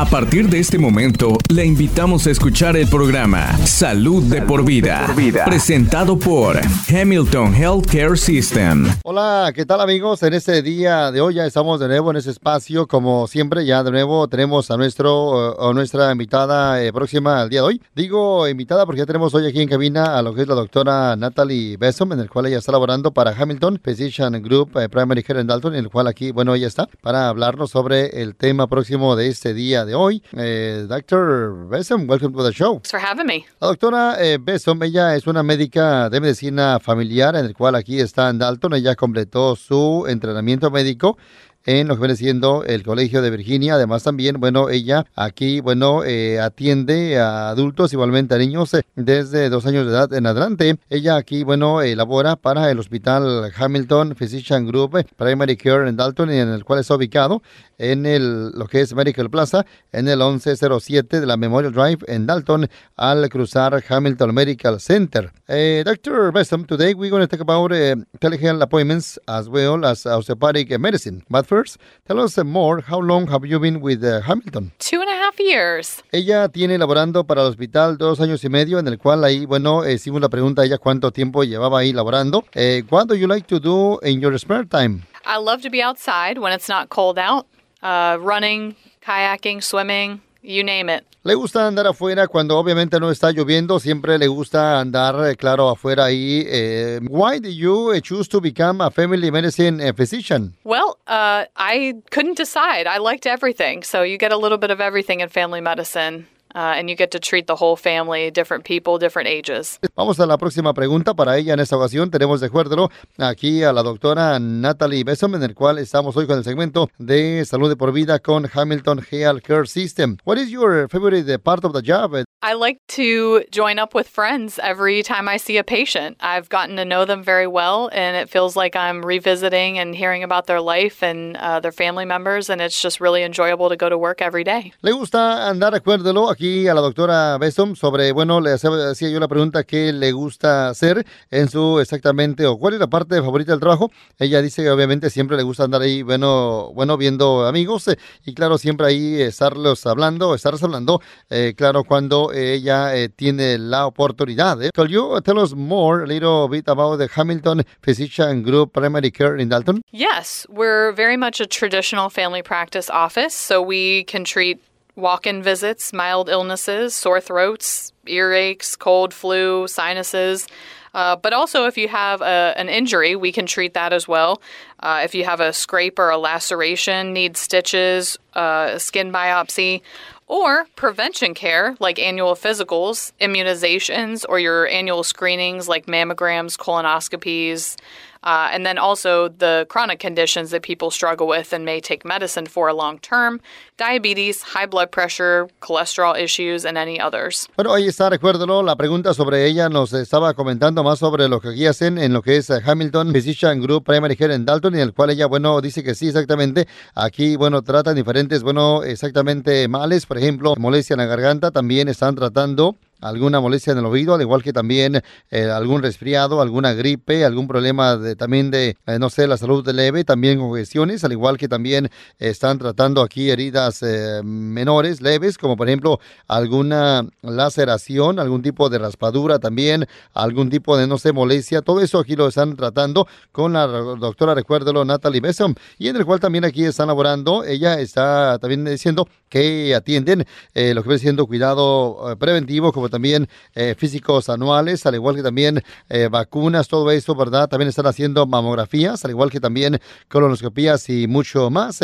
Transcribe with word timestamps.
A 0.00 0.06
partir 0.06 0.48
de 0.48 0.58
este 0.58 0.78
momento, 0.78 1.36
le 1.50 1.66
invitamos 1.66 2.26
a 2.26 2.30
escuchar 2.30 2.74
el 2.74 2.88
programa 2.88 3.54
Salud, 3.66 4.22
de, 4.22 4.40
por 4.40 4.64
vida, 4.64 5.06
presentado 5.44 6.18
por 6.18 6.58
Hamilton 6.88 7.54
Healthcare 7.54 8.16
System. 8.16 8.86
Hola, 9.04 9.52
¿qué 9.54 9.66
tal 9.66 9.78
amigos? 9.82 10.22
En 10.22 10.32
este 10.32 10.62
día 10.62 11.12
de 11.12 11.20
hoy 11.20 11.34
ya 11.34 11.44
estamos 11.44 11.80
de 11.80 11.88
nuevo 11.88 12.10
en 12.12 12.16
ese 12.16 12.30
espacio, 12.30 12.86
como 12.86 13.26
siempre, 13.26 13.66
ya 13.66 13.82
de 13.82 13.90
nuevo 13.90 14.26
tenemos 14.26 14.70
a 14.70 14.78
nuestro 14.78 15.68
a 15.68 15.74
nuestra 15.74 16.10
invitada 16.10 16.82
eh, 16.82 16.94
próxima 16.94 17.42
al 17.42 17.50
día 17.50 17.60
de 17.60 17.66
hoy. 17.66 17.82
Digo 17.94 18.48
invitada 18.48 18.86
porque 18.86 19.00
ya 19.00 19.06
tenemos 19.06 19.34
hoy 19.34 19.46
aquí 19.46 19.60
en 19.60 19.68
cabina 19.68 20.16
a 20.16 20.22
lo 20.22 20.32
que 20.32 20.40
es 20.40 20.48
la 20.48 20.54
doctora 20.54 21.14
Natalie 21.14 21.76
Bessom, 21.76 22.14
en 22.14 22.20
el 22.20 22.30
cual 22.30 22.46
ella 22.46 22.56
está 22.56 22.72
laborando 22.72 23.10
para 23.10 23.32
Hamilton 23.32 23.78
Physician 23.84 24.42
Group 24.42 24.78
eh, 24.78 24.88
Primary 24.88 25.22
Care 25.22 25.42
en 25.42 25.46
Dalton, 25.46 25.74
en 25.74 25.84
el 25.84 25.90
cual 25.90 26.06
aquí, 26.06 26.32
bueno, 26.32 26.54
ella 26.54 26.68
está 26.68 26.88
para 27.02 27.28
hablarnos 27.28 27.70
sobre 27.70 28.22
el 28.22 28.34
tema 28.34 28.66
próximo 28.66 29.14
de 29.14 29.28
este 29.28 29.52
día 29.52 29.84
de 29.84 29.89
hoy. 29.94 30.22
Eh, 30.32 30.86
Dr. 30.88 31.66
Welcome 31.68 32.32
to 32.32 32.44
the 32.44 32.52
show. 32.52 32.74
Thanks 32.74 32.90
for 32.90 33.00
having 33.00 33.26
me. 33.26 33.44
La 33.60 33.68
doctora 33.68 34.16
eh, 34.20 34.38
ella 34.82 35.14
es 35.16 35.26
una 35.26 35.42
médica 35.42 36.08
de 36.10 36.20
medicina 36.20 36.78
familiar, 36.80 37.36
en 37.36 37.44
el 37.44 37.54
cual 37.54 37.74
aquí 37.74 38.00
está 38.00 38.28
en 38.30 38.38
Dalton. 38.38 38.74
Ella 38.74 38.94
completó 38.94 39.56
su 39.56 40.06
entrenamiento 40.08 40.70
médico 40.70 41.16
en 41.66 41.88
lo 41.88 41.94
que 41.94 42.00
viene 42.00 42.16
siendo 42.16 42.64
el 42.64 42.82
Colegio 42.82 43.22
de 43.22 43.30
Virginia. 43.30 43.74
Además 43.74 44.02
también, 44.02 44.40
bueno, 44.40 44.68
ella 44.68 45.06
aquí, 45.14 45.60
bueno, 45.60 46.04
eh, 46.04 46.40
atiende 46.40 47.18
a 47.18 47.50
adultos, 47.50 47.92
igualmente 47.92 48.34
a 48.34 48.38
niños 48.38 48.74
eh, 48.74 48.82
desde 48.96 49.48
dos 49.50 49.66
años 49.66 49.86
de 49.86 49.92
edad 49.92 50.12
en 50.12 50.26
adelante. 50.26 50.76
Ella 50.88 51.16
aquí, 51.16 51.44
bueno, 51.44 51.82
elabora 51.82 52.36
para 52.36 52.70
el 52.70 52.78
Hospital 52.78 53.52
Hamilton 53.56 54.14
Physician 54.16 54.66
Group 54.66 54.98
eh, 54.98 55.06
Primary 55.16 55.56
Care 55.56 55.88
en 55.88 55.96
Dalton, 55.96 56.30
en 56.30 56.48
el 56.48 56.64
cual 56.64 56.80
está 56.80 56.94
ubicado 56.94 57.42
en 57.78 58.04
el, 58.04 58.50
lo 58.50 58.66
que 58.66 58.82
es 58.82 58.94
Medical 58.94 59.30
Plaza, 59.30 59.64
en 59.92 60.06
el 60.08 60.18
1107 60.18 61.20
de 61.20 61.26
la 61.26 61.36
Memorial 61.36 61.72
Drive 61.72 61.98
en 62.08 62.26
Dalton, 62.26 62.68
al 62.96 63.28
cruzar 63.30 63.82
Hamilton 63.88 64.34
Medical 64.34 64.80
Center. 64.80 65.32
Uh, 65.48 65.82
Dr. 65.84 66.30
Today 66.66 66.94
we're 66.94 67.10
going 67.10 67.26
to 67.26 67.26
talk 67.26 67.40
about 67.40 67.72
uh, 67.72 67.96
telehealth 68.20 68.62
appointments 68.62 69.18
as 69.26 69.48
well 69.48 69.84
as 69.84 70.04
osteopathic 70.06 70.78
medicine. 70.78 71.22
But 71.28 71.46
first, 71.50 71.78
tell 72.06 72.20
us 72.20 72.38
more, 72.44 72.80
how 72.80 73.00
long 73.00 73.26
have 73.26 73.44
you 73.44 73.58
been 73.58 73.80
with 73.80 74.04
uh, 74.04 74.20
Hamilton? 74.22 74.70
Two 74.78 75.00
and 75.00 75.10
a 75.10 75.16
half 75.16 75.38
years. 75.40 76.02
Ella 76.12 76.48
tiene 76.48 76.78
laborando 76.78 77.24
para 77.24 77.42
el 77.42 77.48
hospital 77.48 77.98
dos 77.98 78.20
años 78.20 78.44
y 78.44 78.48
medio, 78.48 78.78
en 78.78 78.86
el 78.86 78.98
cual 78.98 79.24
ahí, 79.24 79.46
bueno, 79.46 79.84
eh, 79.84 79.94
hicimos 79.94 80.20
la 80.20 80.28
pregunta 80.28 80.62
a 80.62 80.64
ella 80.64 80.78
cuánto 80.78 81.10
tiempo 81.10 81.42
llevaba 81.42 81.80
ahí 81.80 81.92
laborando. 81.92 82.44
Eh, 82.54 82.84
what 82.88 83.08
do 83.08 83.16
you 83.16 83.26
like 83.26 83.48
to 83.48 83.58
do 83.58 83.98
in 84.02 84.20
your 84.20 84.38
spare 84.38 84.64
time? 84.64 85.02
I 85.26 85.38
love 85.38 85.62
to 85.62 85.70
be 85.70 85.82
outside 85.82 86.38
when 86.38 86.52
it's 86.52 86.68
not 86.68 86.88
cold 86.88 87.18
out, 87.18 87.46
uh, 87.82 88.16
running, 88.20 88.76
kayaking, 89.02 89.60
swimming, 89.60 90.20
you 90.42 90.64
name 90.64 90.88
it. 90.88 91.04
Le 91.22 91.34
gusta 91.34 91.66
andar 91.66 91.86
afuera 91.86 92.26
cuando 92.28 92.56
obviamente 92.58 92.98
no 92.98 93.10
está 93.10 93.30
lloviendo, 93.30 93.78
siempre 93.78 94.18
le 94.18 94.26
gusta 94.26 94.80
andar, 94.80 95.28
eh, 95.28 95.36
claro, 95.36 95.68
afuera 95.68 96.06
ahí. 96.06 96.44
Eh, 96.46 97.00
why 97.08 97.38
did 97.38 97.54
you 97.54 97.92
eh, 97.92 98.00
choose 98.00 98.26
to 98.28 98.40
become 98.40 98.80
a 98.80 98.90
family 98.90 99.30
medicine 99.30 99.80
eh, 99.80 99.92
physician? 99.92 100.54
Well, 100.64 100.98
uh, 101.06 101.44
I 101.56 101.94
couldn't 102.10 102.38
decide. 102.38 102.86
I 102.86 102.98
liked 102.98 103.26
everything. 103.26 103.82
So 103.82 104.02
you 104.02 104.16
get 104.16 104.32
a 104.32 104.38
little 104.38 104.58
bit 104.58 104.70
of 104.70 104.80
everything 104.80 105.20
in 105.20 105.28
family 105.28 105.60
medicine. 105.60 106.26
Uh, 106.54 106.74
and 106.76 106.88
you 106.90 106.96
get 106.96 107.10
to 107.10 107.18
treat 107.20 107.46
the 107.46 107.56
whole 107.56 107.76
family, 107.76 108.30
different 108.30 108.64
people, 108.64 108.98
different 108.98 109.28
ages. 109.28 109.78
Vamos 109.96 110.18
a 110.18 110.26
la 110.26 110.36
próxima 110.36 110.74
pregunta 110.74 111.14
para 111.14 111.36
ella 111.38 111.54
en 111.54 111.60
esta 111.60 111.76
ocasión. 111.76 112.10
Tenemos 112.10 112.40
de 112.40 112.46
acuerdo 112.46 112.90
aquí 113.18 113.62
a 113.62 113.72
la 113.72 113.82
doctora 113.82 114.38
Natalie 114.40 115.04
Bessom, 115.04 115.34
en 115.34 115.42
el 115.42 115.54
cual 115.54 115.78
estamos 115.78 116.16
hoy 116.16 116.26
con 116.26 116.38
el 116.38 116.44
segmento 116.44 116.88
de 116.98 117.44
salud 117.44 117.68
de 117.68 117.76
por 117.76 117.92
vida 117.92 118.18
con 118.18 118.48
Hamilton 118.52 119.00
Health 119.10 119.42
Care 119.42 119.66
System. 119.66 120.16
What 120.24 120.38
is 120.38 120.50
your 120.50 120.88
favorite 120.88 121.38
part 121.38 121.64
of 121.64 121.72
the 121.72 121.82
job? 121.82 122.24
I 122.42 122.54
like 122.54 122.78
to 122.96 123.44
join 123.50 123.78
up 123.78 123.94
with 123.94 124.08
friends 124.08 124.58
every 124.62 125.02
time 125.02 125.28
I 125.28 125.36
see 125.36 125.58
a 125.58 125.64
patient. 125.64 126.16
I've 126.20 126.48
gotten 126.48 126.76
to 126.76 126.86
know 126.86 127.04
them 127.04 127.22
very 127.22 127.46
well, 127.46 127.90
and 127.92 128.16
it 128.16 128.30
feels 128.30 128.56
like 128.56 128.74
I'm 128.74 129.04
revisiting 129.04 129.78
and 129.78 129.94
hearing 129.94 130.24
about 130.24 130.46
their 130.46 130.60
life 130.62 131.02
and 131.02 131.36
uh, 131.36 131.60
their 131.60 131.70
family 131.70 132.06
members, 132.06 132.48
and 132.48 132.62
it's 132.62 132.80
just 132.80 132.98
really 132.98 133.22
enjoyable 133.22 133.68
to 133.68 133.76
go 133.76 133.90
to 133.90 133.98
work 133.98 134.22
every 134.22 134.42
day. 134.42 134.72
Le 134.80 134.92
gusta 134.92 135.50
andar, 135.50 135.74
acuérdelo, 135.74 136.30
aquí 136.40 136.68
a 136.68 136.72
la 136.72 136.80
doctora 136.80 137.36
Bessom 137.36 137.76
sobre, 137.76 138.12
bueno, 138.12 138.40
le 138.40 138.52
hacía 138.52 139.10
yo 139.10 139.20
la 139.20 139.28
pregunta 139.28 139.62
qué 139.64 139.92
le 139.92 140.10
gusta 140.12 140.70
hacer 140.70 141.04
en 141.30 141.50
su 141.50 141.78
exactamente, 141.80 142.46
o 142.46 142.56
cuál 142.56 142.72
es 142.72 142.80
la 142.80 142.86
parte 142.86 143.20
favorita 143.20 143.52
del 143.52 143.60
trabajo. 143.60 143.90
Ella 144.18 144.40
dice 144.40 144.62
que 144.62 144.70
obviamente 144.70 145.10
siempre 145.10 145.36
le 145.36 145.42
gusta 145.42 145.64
andar 145.64 145.82
ahí, 145.82 146.02
bueno, 146.02 146.72
bueno 146.74 146.96
viendo 146.96 147.46
amigos, 147.46 147.88
eh, 147.88 147.98
y 148.24 148.32
claro, 148.32 148.56
siempre 148.56 148.86
ahí 148.86 149.20
estarlos 149.20 149.84
hablando, 149.84 150.34
estarles 150.34 150.62
hablando, 150.62 151.02
eh, 151.28 151.52
claro, 151.54 151.84
cuando 151.84 152.32
ella 152.32 152.96
eh, 152.96 153.10
tiene 153.10 153.58
la 153.58 153.86
oportunidad. 153.86 154.62
Eh. 154.62 154.70
Could 154.74 154.88
you 154.88 155.20
tell 155.20 155.36
us 155.36 155.54
more, 155.54 156.04
a 156.04 156.06
little 156.06 156.48
bit 156.48 156.66
about 156.68 156.98
the 156.98 157.08
Hamilton 157.14 157.64
Physician 157.82 158.42
Group 158.42 158.72
Primary 158.72 159.10
Care 159.10 159.36
in 159.36 159.50
Dalton? 159.50 159.82
Yes, 159.92 160.46
we're 160.48 160.92
very 160.92 161.18
much 161.18 161.38
a 161.38 161.46
traditional 161.46 162.08
family 162.08 162.42
practice 162.42 162.88
office, 162.88 163.34
so 163.34 163.60
we 163.60 164.04
can 164.04 164.24
treat 164.24 164.58
walk 165.00 165.26
in 165.26 165.42
visits, 165.42 165.92
mild 165.92 166.28
illnesses, 166.28 166.94
sore 166.94 167.20
throats, 167.20 167.92
earaches, 168.06 168.78
cold, 168.78 169.12
flu, 169.12 169.66
sinuses. 169.66 170.46
Uh, 170.92 171.16
but 171.16 171.32
also, 171.32 171.66
if 171.66 171.78
you 171.78 171.88
have 171.88 172.20
a, 172.20 172.52
an 172.56 172.68
injury, 172.68 173.14
we 173.14 173.30
can 173.30 173.46
treat 173.46 173.74
that 173.74 173.92
as 173.92 174.08
well. 174.08 174.42
Uh, 174.80 175.02
if 175.04 175.14
you 175.14 175.24
have 175.24 175.40
a 175.40 175.52
scrape 175.52 175.98
or 175.98 176.10
a 176.10 176.18
laceration, 176.18 177.12
need 177.12 177.36
stitches, 177.36 178.18
uh, 178.34 178.76
skin 178.76 179.12
biopsy, 179.12 179.82
or 180.26 180.64
prevention 180.76 181.34
care 181.34 181.76
like 181.80 181.98
annual 181.98 182.34
physicals, 182.34 183.12
immunizations, 183.20 184.24
or 184.28 184.38
your 184.38 184.66
annual 184.68 185.02
screenings 185.02 185.68
like 185.68 185.86
mammograms, 185.86 186.56
colonoscopies. 186.56 187.76
Uh, 188.22 188.50
and 188.52 188.66
then 188.66 188.76
also 188.76 189.28
the 189.28 189.66
chronic 189.70 189.98
conditions 189.98 190.50
that 190.50 190.62
people 190.62 190.90
struggle 190.90 191.26
with 191.26 191.54
and 191.54 191.64
may 191.64 191.80
take 191.80 192.04
medicine 192.04 192.46
for 192.46 192.70
long 192.72 192.98
term 192.98 193.40
diabetes, 193.78 194.42
high 194.42 194.66
blood 194.66 194.90
pressure, 194.90 195.48
cholesterol 195.62 196.14
issues, 196.14 196.66
and 196.66 196.76
any 196.76 197.00
others. 197.00 197.48
Bueno, 197.56 197.72
ahí 197.72 197.86
está, 197.86 198.10
recuérdelo, 198.10 198.62
la 198.62 198.76
pregunta 198.76 199.14
sobre 199.14 199.46
ella 199.46 199.70
nos 199.70 199.94
estaba 199.94 200.34
comentando 200.34 200.84
más 200.84 200.98
sobre 200.98 201.28
lo 201.28 201.40
que 201.40 201.48
aquí 201.48 201.66
hacen 201.66 201.96
en 201.96 202.12
lo 202.12 202.20
que 202.20 202.36
es 202.36 202.50
eh, 202.50 202.60
Hamilton 202.62 203.12
Physician 203.12 203.60
Group 203.62 203.84
Primary 203.84 204.16
Care 204.16 204.34
en 204.34 204.44
Dalton, 204.44 204.74
en 204.74 204.80
el 204.80 204.92
cual 204.92 205.10
ella, 205.10 205.26
bueno, 205.26 205.60
dice 205.62 205.82
que 205.82 205.94
sí, 205.94 206.08
exactamente. 206.08 206.68
Aquí, 206.94 207.36
bueno, 207.36 207.62
tratan 207.62 207.96
diferentes, 207.96 208.42
bueno, 208.42 208.82
exactamente 208.82 209.66
males, 209.66 210.04
por 210.04 210.18
ejemplo, 210.18 210.54
molestia 210.58 210.94
en 210.94 210.98
la 210.98 211.06
garganta, 211.06 211.50
también 211.50 211.88
están 211.88 212.14
tratando 212.14 212.76
alguna 213.00 213.40
molestia 213.40 213.72
en 213.72 213.78
el 213.78 213.86
oído, 213.86 214.14
al 214.14 214.20
igual 214.20 214.42
que 214.42 214.52
también 214.52 215.02
eh, 215.30 215.44
algún 215.44 215.82
resfriado, 215.82 216.40
alguna 216.40 216.72
gripe, 216.74 217.24
algún 217.24 217.48
problema 217.48 217.96
de, 217.96 218.16
también 218.16 218.50
de, 218.50 218.76
eh, 218.86 218.98
no 218.98 219.10
sé, 219.10 219.26
la 219.26 219.36
salud 219.36 219.66
leve, 219.68 220.04
también 220.04 220.38
congestiones, 220.38 221.04
al 221.04 221.12
igual 221.12 221.38
que 221.38 221.48
también 221.48 221.90
están 222.18 222.58
tratando 222.58 223.02
aquí 223.02 223.30
heridas 223.30 223.82
eh, 223.82 224.20
menores, 224.22 225.00
leves, 225.00 225.38
como 225.38 225.56
por 225.56 225.68
ejemplo 225.68 226.00
alguna 226.28 227.06
laceración, 227.22 228.18
algún 228.18 228.42
tipo 228.42 228.68
de 228.68 228.78
raspadura 228.78 229.38
también, 229.38 229.86
algún 230.12 230.50
tipo 230.50 230.76
de, 230.76 230.86
no 230.86 230.98
sé, 230.98 231.12
molestia, 231.12 231.62
todo 231.62 231.80
eso 231.80 231.98
aquí 231.98 232.16
lo 232.16 232.28
están 232.28 232.56
tratando 232.56 233.06
con 233.32 233.54
la 233.54 233.66
doctora, 233.66 234.34
recuérdelo, 234.34 234.84
Natalie 234.84 235.20
Besson, 235.20 235.54
y 235.78 235.88
en 235.88 235.96
el 235.96 236.04
cual 236.04 236.20
también 236.20 236.44
aquí 236.44 236.64
están 236.64 236.88
laborando, 236.88 237.44
ella 237.44 237.80
está 237.80 238.38
también 238.38 238.64
diciendo 238.64 239.08
que 239.28 239.74
atienden 239.74 240.26
lo 240.54 240.82
que 240.82 240.88
viene 240.88 240.98
siendo 240.98 241.26
cuidado 241.26 242.16
preventivo, 242.18 242.72
como 242.72 242.89
también 242.90 243.28
eh, 243.54 243.74
físicos 243.78 244.28
anuales, 244.28 244.84
al 244.86 244.94
igual 244.94 245.16
que 245.16 245.22
también 245.22 245.62
eh, 245.88 246.08
vacunas, 246.10 246.68
todo 246.68 246.90
eso, 246.90 247.14
¿verdad? 247.14 247.48
También 247.48 247.68
están 247.68 247.86
haciendo 247.86 248.26
mamografías, 248.26 249.04
al 249.04 249.12
igual 249.12 249.30
que 249.30 249.40
también 249.40 249.80
colonoscopías 250.08 250.88
y 250.90 251.06
mucho 251.06 251.50
más. 251.50 251.80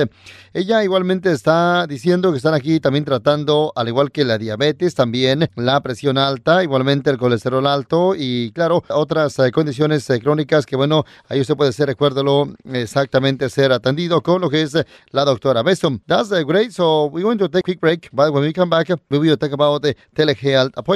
Ella 0.53 0.83
igualmente 0.85 1.33
está 1.33 1.87
diciendo 1.87 2.31
que 2.31 2.39
están 2.39 2.55
aquí 2.55 2.81
también 2.81 3.05
tratando, 3.05 3.73
al 3.75 3.89
igual 3.89 4.11
que 4.11 4.25
la 4.25 4.39
diabetes, 4.39 4.95
también 4.95 5.49
la 5.55 5.81
presión 5.81 6.19
alta, 6.19 6.63
igualmente 6.63 7.11
el 7.11 7.19
colesterol 7.19 7.67
alto 7.67 8.15
y, 8.17 8.53
claro, 8.53 8.83
otras 8.89 9.39
eh, 9.39 9.51
condiciones 9.53 10.09
eh, 10.11 10.21
crónicas 10.21 10.67
que, 10.67 10.77
bueno, 10.77 11.05
ahí 11.29 11.41
usted 11.41 11.57
puede 11.57 11.73
ser, 11.73 11.87
recuérdalo, 11.87 12.53
exactamente 12.73 13.49
ser 13.49 13.73
atendido 13.73 14.23
con 14.23 14.41
lo 14.41 14.51
que 14.51 14.63
es 14.63 14.77
la 15.11 15.25
doctora 15.25 15.63
Besson. 15.63 16.03
That's 16.07 16.31
great. 16.45 16.73
So 16.73 17.07
we're 17.07 17.23
going 17.23 17.39
to 17.39 17.49
take 17.49 17.61
a 17.61 17.63
quick 17.63 17.81
break, 17.81 18.09
but 18.13 18.33
when 18.33 18.43
we 18.43 18.53
come 18.53 18.71
back, 18.71 18.89
we 19.11 19.19
will 19.19 19.37
talk 19.37 19.53
about 19.53 19.83
the 19.83 19.97
telehealth 20.15 20.73
appointment. 20.77 20.96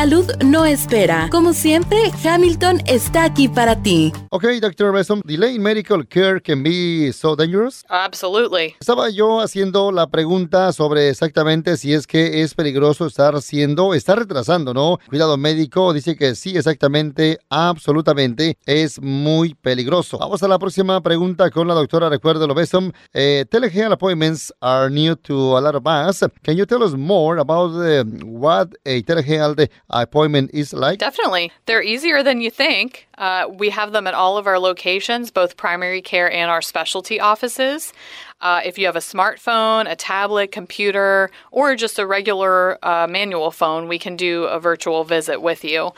Salud 0.00 0.30
no 0.42 0.64
espera. 0.64 1.28
Como 1.30 1.52
siempre, 1.52 2.10
Hamilton 2.24 2.80
está 2.86 3.24
aquí 3.24 3.48
para 3.48 3.82
ti. 3.82 4.10
Ok, 4.30 4.44
Dr. 4.58 4.94
Besom, 4.94 5.20
delay 5.26 5.58
medical 5.58 6.08
care 6.08 6.40
can 6.40 6.62
be 6.62 7.12
so 7.12 7.36
dangerous. 7.36 7.84
Absolutely. 7.90 8.76
Estaba 8.80 9.10
yo 9.10 9.40
haciendo 9.40 9.92
la 9.92 10.06
pregunta 10.06 10.72
sobre 10.72 11.10
exactamente 11.10 11.76
si 11.76 11.92
es 11.92 12.06
que 12.06 12.40
es 12.40 12.54
peligroso 12.54 13.04
estar 13.04 13.34
haciendo, 13.34 13.92
estar 13.92 14.18
retrasando, 14.18 14.72
¿no? 14.72 14.98
Cuidado 15.10 15.36
médico 15.36 15.92
dice 15.92 16.16
que 16.16 16.34
sí, 16.34 16.56
exactamente, 16.56 17.38
absolutamente, 17.50 18.56
es 18.64 19.02
muy 19.02 19.52
peligroso. 19.52 20.16
Vamos 20.16 20.42
a 20.42 20.48
la 20.48 20.58
próxima 20.58 21.02
pregunta 21.02 21.50
con 21.50 21.68
la 21.68 21.74
doctora. 21.74 22.08
Recuerdo, 22.08 22.48
Besom. 22.54 22.90
Eh, 23.12 23.44
telehealth 23.50 23.92
appointments 23.92 24.50
are 24.62 24.88
new 24.88 25.14
to 25.14 25.58
a 25.58 25.60
lot 25.60 25.74
of 25.74 25.86
us. 25.86 26.24
Can 26.42 26.56
you 26.56 26.64
tell 26.64 26.82
us 26.82 26.94
more 26.94 27.38
about 27.38 27.72
uh, 27.74 28.02
what 28.24 28.70
a 28.86 29.02
telehealth 29.02 29.68
appointment 29.92 30.50
is 30.54 30.72
like? 30.72 30.98
Definitely. 30.98 31.52
They're 31.66 31.82
easier 31.82 32.22
than 32.22 32.40
you 32.40 32.50
think. 32.50 33.08
Uh, 33.18 33.46
we 33.50 33.70
have 33.70 33.92
them 33.92 34.06
at 34.06 34.14
all 34.14 34.38
of 34.38 34.46
our 34.46 34.58
locations, 34.58 35.30
both 35.30 35.56
primary 35.56 36.02
care 36.02 36.30
and 36.30 36.50
our 36.50 36.62
specialty 36.62 37.20
offices. 37.20 37.92
Uh, 38.40 38.60
if 38.64 38.78
you 38.78 38.86
have 38.86 38.96
a 38.96 39.00
smartphone, 39.00 39.90
a 39.90 39.96
tablet, 39.96 40.52
computer, 40.52 41.30
or 41.50 41.76
just 41.76 41.98
a 41.98 42.06
regular 42.06 42.78
uh, 42.84 43.06
manual 43.06 43.50
phone, 43.50 43.88
we 43.88 43.98
can 43.98 44.16
do 44.16 44.44
a 44.44 44.58
virtual 44.58 45.04
visit 45.04 45.40
with 45.42 45.64
you. 45.64 45.90